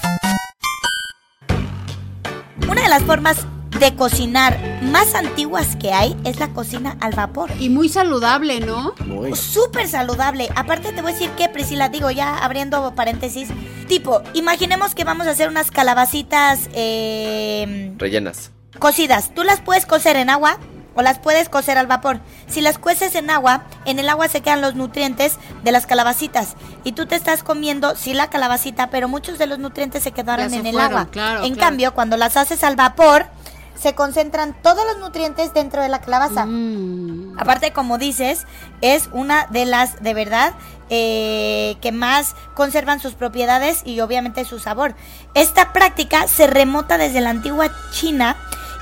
Una 2.69 2.83
de 2.83 2.89
las 2.91 3.03
formas 3.05 3.47
de 3.81 3.95
cocinar 3.97 4.59
más 4.83 5.15
antiguas 5.15 5.77
que 5.77 5.93
hay 5.93 6.17
es 6.25 6.39
la 6.39 6.49
cocina 6.49 6.97
al 7.01 7.13
vapor. 7.13 7.51
Y 7.59 7.69
muy 7.71 7.89
saludable, 7.89 8.61
¿no? 8.61 8.95
Muy. 9.07 9.35
Súper 9.35 9.89
saludable. 9.89 10.49
Aparte 10.55 10.93
te 10.93 11.03
voy 11.03 11.11
a 11.11 11.15
decir 11.15 11.31
que, 11.31 11.49
Priscila, 11.49 11.89
digo 11.89 12.11
ya 12.11 12.39
abriendo 12.39 12.95
paréntesis, 12.95 13.49
tipo, 13.89 14.23
imaginemos 14.35 14.95
que 14.95 15.05
vamos 15.05 15.27
a 15.27 15.31
hacer 15.31 15.49
unas 15.49 15.71
calabacitas 15.71 16.69
eh, 16.73 17.93
Rellenas. 17.99 18.53
cocidas. 18.79 19.33
Tú 19.35 19.43
las 19.43 19.61
puedes 19.61 19.87
cocer 19.87 20.17
en 20.17 20.31
agua 20.31 20.59
o 20.97 21.03
las 21.03 21.19
puedes 21.19 21.49
cocer 21.49 21.77
al 21.77 21.89
vapor. 21.89 22.21
Si 22.47 22.61
las 22.61 22.79
cueces 22.79 23.17
en 23.17 23.29
agua, 23.29 23.65
en 23.85 23.99
el 23.99 24.09
agua 24.09 24.29
se 24.29 24.41
quedan 24.43 24.61
los 24.61 24.77
nutrientes 24.77 25.39
de 25.65 25.73
las 25.73 25.87
calabacitas. 25.87 26.55
Y 26.85 26.93
tú 26.93 27.07
te 27.07 27.17
estás 27.17 27.43
comiendo, 27.43 27.97
sí, 27.97 28.15
la 28.15 28.31
calabacita, 28.31 28.91
pero 28.91 29.09
muchos 29.09 29.37
de 29.39 29.49
los 29.49 29.59
nutrientes 29.59 30.05
se 30.05 30.13
quedaron 30.13 30.51
se 30.51 30.57
en 30.57 30.67
el 30.67 30.75
fueron, 30.75 30.93
agua. 30.93 31.09
claro, 31.11 31.45
en 31.45 31.55
claro. 31.55 31.69
cambio, 31.69 31.95
cuando 31.95 32.17
las 32.17 32.37
haces 32.37 32.63
al 32.63 32.77
vapor, 32.77 33.27
se 33.75 33.95
concentran 33.95 34.55
todos 34.63 34.85
los 34.87 34.99
nutrientes 34.99 35.53
dentro 35.53 35.83
de 35.83 35.89
la 35.89 36.01
calabaza. 36.01 36.47
Mm. 36.47 37.37
Aparte, 37.39 37.73
como 37.73 37.99
dices, 37.99 38.47
es 38.81 39.09
una 39.13 39.47
de 39.47 39.65
las, 39.65 40.03
de 40.03 40.15
verdad, 40.15 40.55
eh, 40.91 41.77
que 41.81 41.93
más 41.93 42.37
conservan 42.55 43.01
sus 43.01 43.15
propiedades 43.15 43.83
y 43.85 44.01
obviamente 44.01 44.45
su 44.45 44.59
sabor. 44.59 44.95
Esta 45.35 45.73
práctica 45.73 46.29
se 46.29 46.47
remota 46.47 46.99
desde 46.99 47.21
la 47.21 47.31
antigua 47.31 47.71
China 47.91 48.37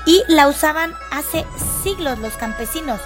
y 0.05 0.21
la 0.27 0.47
usaban 0.47 0.93
hace 1.11 1.45
siglos 1.83 2.19
los 2.19 2.33
campesinos. 2.33 2.99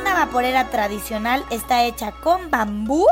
Una 0.00 0.14
vaporera 0.14 0.70
tradicional 0.70 1.44
está 1.50 1.84
hecha 1.84 2.12
con 2.12 2.50
bambú 2.50 3.06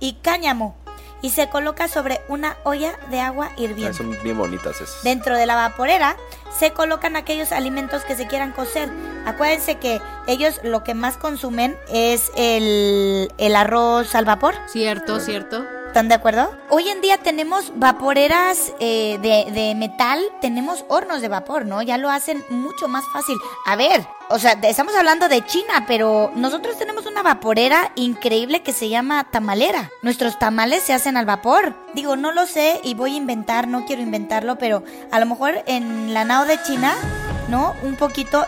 y 0.00 0.14
cáñamo 0.22 0.76
y 1.22 1.30
se 1.30 1.48
coloca 1.48 1.88
sobre 1.88 2.20
una 2.28 2.56
olla 2.64 2.98
de 3.10 3.20
agua 3.20 3.48
Ah, 3.50 3.54
hirviendo. 3.56 3.96
son 3.96 4.16
bien 4.22 4.36
bonitas 4.38 4.80
esas. 4.80 5.02
Dentro 5.02 5.36
de 5.36 5.46
la 5.46 5.54
vaporera 5.56 6.16
se 6.56 6.72
colocan 6.72 7.16
aquellos 7.16 7.52
alimentos 7.52 8.02
que 8.04 8.16
se 8.16 8.26
quieran 8.26 8.52
cocer. 8.52 8.90
Acuérdense 9.26 9.76
que 9.76 10.00
ellos 10.26 10.60
lo 10.62 10.84
que 10.84 10.94
más 10.94 11.16
consumen 11.16 11.76
es 11.88 12.30
el, 12.36 13.30
el 13.38 13.56
arroz 13.56 14.14
al 14.14 14.24
vapor. 14.24 14.54
Cierto, 14.66 15.20
cierto. 15.20 15.64
¿Están 15.96 16.08
de 16.10 16.14
acuerdo? 16.14 16.54
Hoy 16.68 16.90
en 16.90 17.00
día 17.00 17.16
tenemos 17.16 17.72
vaporeras 17.76 18.74
eh, 18.80 19.16
de, 19.22 19.74
metal, 19.74 20.22
tenemos 20.42 20.84
hornos 20.88 21.22
de 21.22 21.28
vapor, 21.28 21.64
¿no? 21.64 21.80
Ya 21.80 21.96
lo 21.96 22.10
hacen 22.10 22.44
mucho 22.50 22.86
más 22.86 23.02
fácil. 23.14 23.38
A 23.64 23.76
ver, 23.76 24.06
o 24.28 24.38
sea, 24.38 24.52
estamos 24.64 24.94
hablando 24.94 25.26
de 25.30 25.42
China, 25.46 25.86
pero 25.88 26.30
nosotros 26.34 26.76
tenemos 26.76 27.06
una 27.06 27.22
vaporera 27.22 27.92
increíble 27.94 28.60
que 28.60 28.74
se 28.74 28.90
llama 28.90 29.24
tamalera. 29.30 29.90
Nuestros 30.02 30.38
tamales 30.38 30.82
se 30.82 30.92
hacen 30.92 31.16
al 31.16 31.24
vapor. 31.24 31.72
Digo, 31.94 32.14
no 32.14 32.30
lo 32.30 32.44
sé 32.44 32.78
y 32.84 32.92
voy 32.92 33.14
a 33.14 33.16
inventar, 33.16 33.66
no 33.66 33.86
quiero 33.86 34.02
inventarlo, 34.02 34.58
pero 34.58 34.84
a 35.10 35.18
lo 35.18 35.24
mejor 35.24 35.62
en 35.64 36.12
la 36.12 36.26
nao 36.26 36.44
de 36.44 36.62
China, 36.62 36.94
¿no? 37.48 37.74
Un 37.82 37.96
poquito 37.96 38.44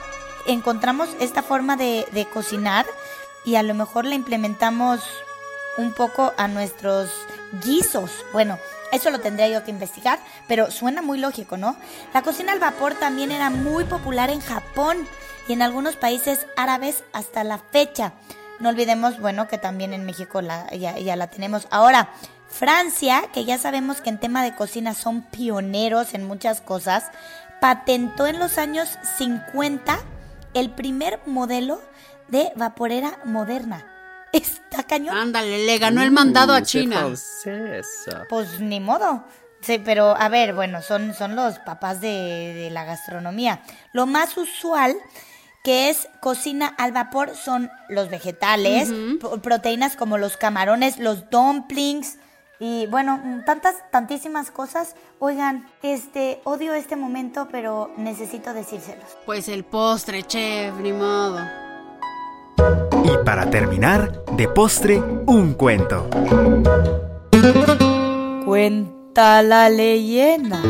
encontramos 0.46 1.08
esta 1.18 1.42
forma 1.42 1.78
de, 1.78 2.06
de 2.12 2.26
cocinar 2.26 2.84
y 3.46 3.54
a 3.54 3.62
lo 3.62 3.72
mejor 3.72 4.04
la 4.04 4.16
implementamos 4.16 5.00
un 5.78 5.92
poco 5.92 6.34
a 6.36 6.48
nuestros 6.48 7.08
guisos. 7.64 8.10
Bueno, 8.32 8.58
eso 8.92 9.10
lo 9.10 9.20
tendría 9.20 9.48
yo 9.48 9.64
que 9.64 9.70
investigar, 9.70 10.18
pero 10.46 10.70
suena 10.70 11.02
muy 11.02 11.18
lógico, 11.18 11.56
¿no? 11.56 11.76
La 12.14 12.22
cocina 12.22 12.52
al 12.52 12.58
vapor 12.58 12.94
también 12.94 13.30
era 13.30 13.50
muy 13.50 13.84
popular 13.84 14.30
en 14.30 14.40
Japón 14.40 15.06
y 15.46 15.52
en 15.52 15.62
algunos 15.62 15.96
países 15.96 16.46
árabes 16.56 17.04
hasta 17.12 17.44
la 17.44 17.58
fecha. 17.58 18.12
No 18.60 18.70
olvidemos, 18.70 19.20
bueno, 19.20 19.46
que 19.48 19.58
también 19.58 19.92
en 19.92 20.04
México 20.04 20.40
ya, 20.40 20.98
ya 20.98 21.16
la 21.16 21.28
tenemos. 21.28 21.68
Ahora, 21.70 22.10
Francia, 22.48 23.24
que 23.32 23.44
ya 23.44 23.58
sabemos 23.58 24.00
que 24.00 24.08
en 24.08 24.18
tema 24.18 24.42
de 24.42 24.54
cocina 24.54 24.94
son 24.94 25.22
pioneros 25.22 26.14
en 26.14 26.26
muchas 26.26 26.60
cosas, 26.60 27.10
patentó 27.60 28.26
en 28.26 28.38
los 28.38 28.58
años 28.58 28.98
50 29.18 29.98
el 30.54 30.70
primer 30.70 31.20
modelo 31.26 31.80
de 32.28 32.50
vaporera 32.56 33.18
moderna. 33.24 33.97
Está 34.42 34.82
cañón. 34.84 35.16
Ándale, 35.16 35.66
le 35.66 35.78
ganó 35.78 36.02
el 36.02 36.10
mandado 36.10 36.52
a 36.52 36.58
Uh, 36.58 36.60
qué 36.60 36.66
China. 36.66 36.96
francesa. 37.00 38.24
Pues 38.28 38.60
ni 38.60 38.80
modo. 38.80 39.24
Sí, 39.60 39.80
pero 39.84 40.16
a 40.16 40.28
ver, 40.28 40.54
bueno, 40.54 40.82
son, 40.82 41.14
son 41.14 41.34
los 41.34 41.58
papás 41.58 42.00
de, 42.00 42.08
de 42.54 42.70
la 42.70 42.84
gastronomía. 42.84 43.60
Lo 43.92 44.06
más 44.06 44.36
usual 44.36 44.94
que 45.64 45.90
es 45.90 46.08
cocina 46.20 46.68
al 46.78 46.92
vapor 46.92 47.34
son 47.34 47.68
los 47.88 48.08
vegetales, 48.08 48.88
pro- 49.20 49.42
proteínas 49.42 49.96
como 49.96 50.16
los 50.16 50.36
camarones, 50.36 50.98
los 50.98 51.28
dumplings 51.30 52.18
y 52.60 52.86
bueno, 52.86 53.20
mm, 53.22 53.44
tantas, 53.44 53.74
tantísimas 53.90 54.52
cosas. 54.52 54.94
Oigan, 55.18 55.68
este, 55.82 56.40
odio 56.44 56.72
este 56.74 56.94
momento, 56.94 57.48
pero 57.50 57.92
necesito 57.96 58.54
decírselos. 58.54 59.16
Pues 59.26 59.48
el 59.48 59.64
postre, 59.64 60.22
chef, 60.22 60.74
ni 60.76 60.92
modo. 60.92 61.40
Y 63.04 63.24
para 63.24 63.50
terminar, 63.50 64.24
de 64.36 64.48
postre, 64.48 65.02
un 65.26 65.54
cuento. 65.54 66.08
Cuenta 68.44 69.42
la 69.42 69.68
leyenda. 69.70 70.60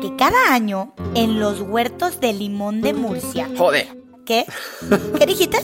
Que 0.00 0.16
cada 0.16 0.52
año 0.52 0.94
en 1.14 1.40
los 1.40 1.60
huertos 1.60 2.20
de 2.20 2.32
limón 2.32 2.80
de 2.80 2.94
Murcia. 2.94 3.48
Joder. 3.56 3.88
¿Qué? 4.24 4.44
¿Qué 5.18 5.26
dijiste? 5.26 5.58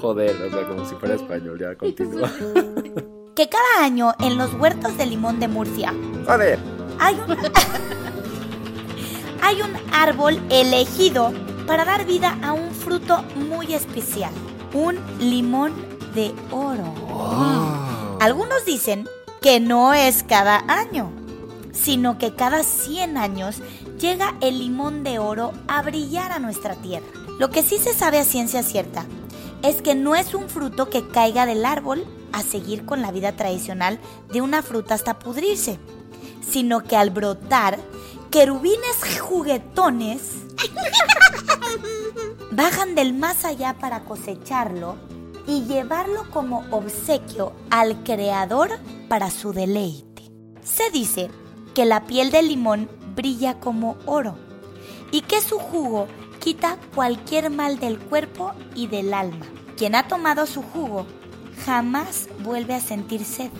Joder, 0.00 0.36
o 0.42 0.50
sea, 0.50 0.68
como 0.68 0.84
si 0.86 0.94
fuera 0.96 1.14
español, 1.14 1.58
ya 1.58 1.74
continúa. 1.76 2.30
Que 3.34 3.48
cada 3.48 3.84
año 3.84 4.12
en 4.18 4.36
los 4.36 4.52
huertos 4.54 4.98
de 4.98 5.06
limón 5.06 5.40
de 5.40 5.48
Murcia 5.48 5.94
Joder. 6.26 6.58
hay 6.98 7.14
un, 7.14 7.38
hay 9.42 9.62
un 9.62 9.70
árbol 9.94 10.38
elegido 10.50 11.32
para 11.70 11.84
dar 11.84 12.04
vida 12.04 12.36
a 12.42 12.52
un 12.52 12.72
fruto 12.72 13.22
muy 13.36 13.74
especial. 13.74 14.32
Un 14.74 14.98
limón 15.20 15.72
de 16.16 16.34
oro. 16.50 18.18
Algunos 18.20 18.64
dicen 18.64 19.08
que 19.40 19.60
no 19.60 19.94
es 19.94 20.24
cada 20.24 20.64
año, 20.66 21.12
sino 21.70 22.18
que 22.18 22.34
cada 22.34 22.64
100 22.64 23.16
años 23.16 23.62
llega 24.00 24.34
el 24.40 24.58
limón 24.58 25.04
de 25.04 25.20
oro 25.20 25.52
a 25.68 25.80
brillar 25.82 26.32
a 26.32 26.40
nuestra 26.40 26.74
tierra. 26.74 27.06
Lo 27.38 27.50
que 27.50 27.62
sí 27.62 27.78
se 27.78 27.94
sabe 27.94 28.18
a 28.18 28.24
ciencia 28.24 28.64
cierta 28.64 29.06
es 29.62 29.80
que 29.80 29.94
no 29.94 30.16
es 30.16 30.34
un 30.34 30.48
fruto 30.48 30.90
que 30.90 31.06
caiga 31.06 31.46
del 31.46 31.64
árbol 31.64 32.04
a 32.32 32.42
seguir 32.42 32.84
con 32.84 33.00
la 33.00 33.12
vida 33.12 33.36
tradicional 33.36 34.00
de 34.32 34.40
una 34.40 34.62
fruta 34.62 34.94
hasta 34.94 35.20
pudrirse, 35.20 35.78
sino 36.40 36.82
que 36.82 36.96
al 36.96 37.10
brotar, 37.10 37.78
querubines 38.32 39.20
juguetones 39.20 40.39
bajan 42.50 42.94
del 42.94 43.14
más 43.14 43.44
allá 43.44 43.78
para 43.78 44.00
cosecharlo 44.00 44.96
y 45.46 45.64
llevarlo 45.64 46.30
como 46.30 46.64
obsequio 46.70 47.52
al 47.70 48.02
creador 48.04 48.70
para 49.08 49.30
su 49.30 49.52
deleite. 49.52 50.30
Se 50.62 50.90
dice 50.90 51.30
que 51.74 51.84
la 51.84 52.04
piel 52.06 52.30
del 52.30 52.48
limón 52.48 52.88
brilla 53.14 53.58
como 53.58 53.96
oro 54.06 54.36
y 55.10 55.22
que 55.22 55.40
su 55.40 55.58
jugo 55.58 56.06
quita 56.38 56.78
cualquier 56.94 57.50
mal 57.50 57.78
del 57.78 57.98
cuerpo 57.98 58.52
y 58.74 58.86
del 58.86 59.14
alma. 59.14 59.46
Quien 59.76 59.94
ha 59.94 60.08
tomado 60.08 60.46
su 60.46 60.62
jugo 60.62 61.06
jamás 61.64 62.28
vuelve 62.40 62.74
a 62.74 62.80
sentir 62.80 63.24
sed 63.24 63.50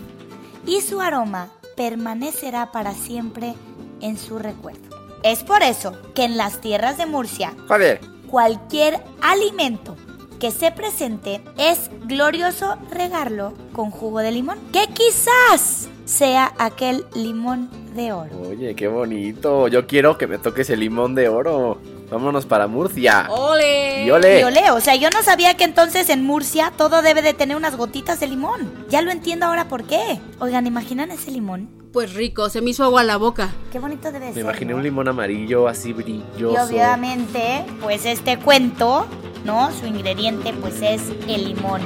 y 0.65 0.81
su 0.81 1.01
aroma 1.01 1.49
permanecerá 1.75 2.71
para 2.71 2.93
siempre 2.93 3.55
en 4.01 4.17
su 4.17 4.39
recuerdo. 4.39 4.90
Es 5.23 5.43
por 5.43 5.61
eso 5.61 5.93
que 6.15 6.23
en 6.23 6.37
las 6.37 6.61
tierras 6.61 6.97
de 6.97 7.05
Murcia 7.05 7.53
Joder. 7.67 8.01
cualquier 8.27 8.99
alimento 9.21 9.95
que 10.39 10.49
se 10.49 10.71
presente 10.71 11.41
es 11.57 11.91
glorioso 12.05 12.77
regarlo 12.89 13.53
con 13.73 13.91
jugo 13.91 14.19
de 14.19 14.31
limón, 14.31 14.57
que 14.73 14.87
quizás 14.91 15.87
sea 16.05 16.51
aquel 16.57 17.05
limón 17.13 17.69
de 17.95 18.11
oro. 18.11 18.41
Oye, 18.49 18.75
qué 18.75 18.87
bonito. 18.87 19.67
Yo 19.67 19.85
quiero 19.85 20.17
que 20.17 20.25
me 20.25 20.39
toques 20.39 20.71
el 20.71 20.79
limón 20.79 21.13
de 21.13 21.29
oro. 21.29 21.79
Vámonos 22.11 22.45
para 22.45 22.67
Murcia. 22.67 23.27
¡Ole! 23.29 24.03
Y 24.05 24.11
ole. 24.11 24.41
Yo 24.41 24.49
leo, 24.49 24.75
o 24.75 24.81
sea, 24.81 24.95
yo 24.95 25.09
no 25.09 25.23
sabía 25.23 25.55
que 25.55 25.63
entonces 25.63 26.09
en 26.09 26.25
Murcia 26.25 26.73
todo 26.77 27.01
debe 27.01 27.21
de 27.21 27.33
tener 27.33 27.55
unas 27.55 27.77
gotitas 27.77 28.19
de 28.19 28.27
limón. 28.27 28.85
Ya 28.89 29.01
lo 29.01 29.11
entiendo 29.11 29.45
ahora 29.45 29.69
por 29.69 29.85
qué. 29.85 30.19
Oigan, 30.39 30.67
¿imaginan 30.67 31.09
ese 31.11 31.31
limón? 31.31 31.69
Pues 31.93 32.13
rico, 32.13 32.49
se 32.49 32.61
me 32.61 32.71
hizo 32.71 32.83
agua 32.83 33.03
la 33.03 33.15
boca. 33.17 33.49
Qué 33.71 33.79
bonito 33.79 34.11
debe 34.11 34.27
Me 34.27 34.33
ser. 34.33 34.43
imaginé 34.43 34.71
¿no? 34.71 34.77
un 34.77 34.83
limón 34.83 35.07
amarillo 35.07 35.67
así 35.69 35.93
brilloso. 35.93 36.53
Y 36.53 36.75
obviamente, 36.75 37.63
pues 37.81 38.05
este 38.05 38.37
cuento, 38.37 39.05
¿no? 39.45 39.71
Su 39.71 39.85
ingrediente, 39.85 40.53
pues 40.61 40.81
es 40.81 41.01
el 41.29 41.45
limón. 41.45 41.81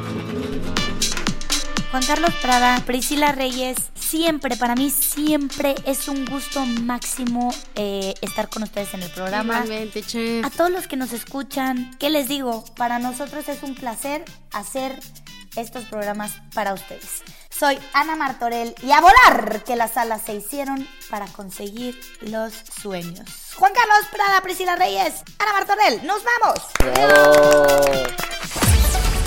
Juan 1.95 2.07
Carlos 2.07 2.33
Prada, 2.41 2.83
Priscila 2.85 3.31
Reyes, 3.31 3.77
siempre, 3.97 4.57
para 4.57 4.75
mí 4.75 4.89
siempre 4.89 5.75
es 5.85 6.09
un 6.09 6.25
gusto 6.25 6.65
máximo 6.65 7.55
eh, 7.75 8.13
estar 8.19 8.49
con 8.49 8.63
ustedes 8.63 8.93
en 8.95 9.03
el 9.03 9.09
programa. 9.11 9.63
Igualmente, 9.63 10.03
chef. 10.03 10.45
A 10.45 10.49
todos 10.49 10.69
los 10.71 10.89
que 10.89 10.97
nos 10.97 11.13
escuchan, 11.13 11.95
¿qué 11.97 12.09
les 12.09 12.27
digo? 12.27 12.65
Para 12.75 12.99
nosotros 12.99 13.47
es 13.47 13.63
un 13.63 13.75
placer 13.75 14.25
hacer 14.51 14.99
estos 15.55 15.85
programas 15.85 16.33
para 16.53 16.73
ustedes. 16.73 17.23
Soy 17.49 17.79
Ana 17.93 18.17
Martorell 18.17 18.75
y 18.83 18.91
a 18.91 18.99
volar 18.99 19.63
que 19.63 19.77
las 19.77 19.95
alas 19.95 20.21
se 20.25 20.35
hicieron 20.35 20.85
para 21.09 21.27
conseguir 21.27 21.97
los 22.19 22.51
sueños. 22.81 23.53
Juan 23.55 23.71
Carlos 23.73 24.09
Prada, 24.11 24.41
Priscila 24.41 24.75
Reyes, 24.75 25.23
Ana 25.39 25.53
Martorell, 25.53 26.05
nos 26.05 26.21
vamos. 26.25 26.59
¡Bravo! 26.77 28.34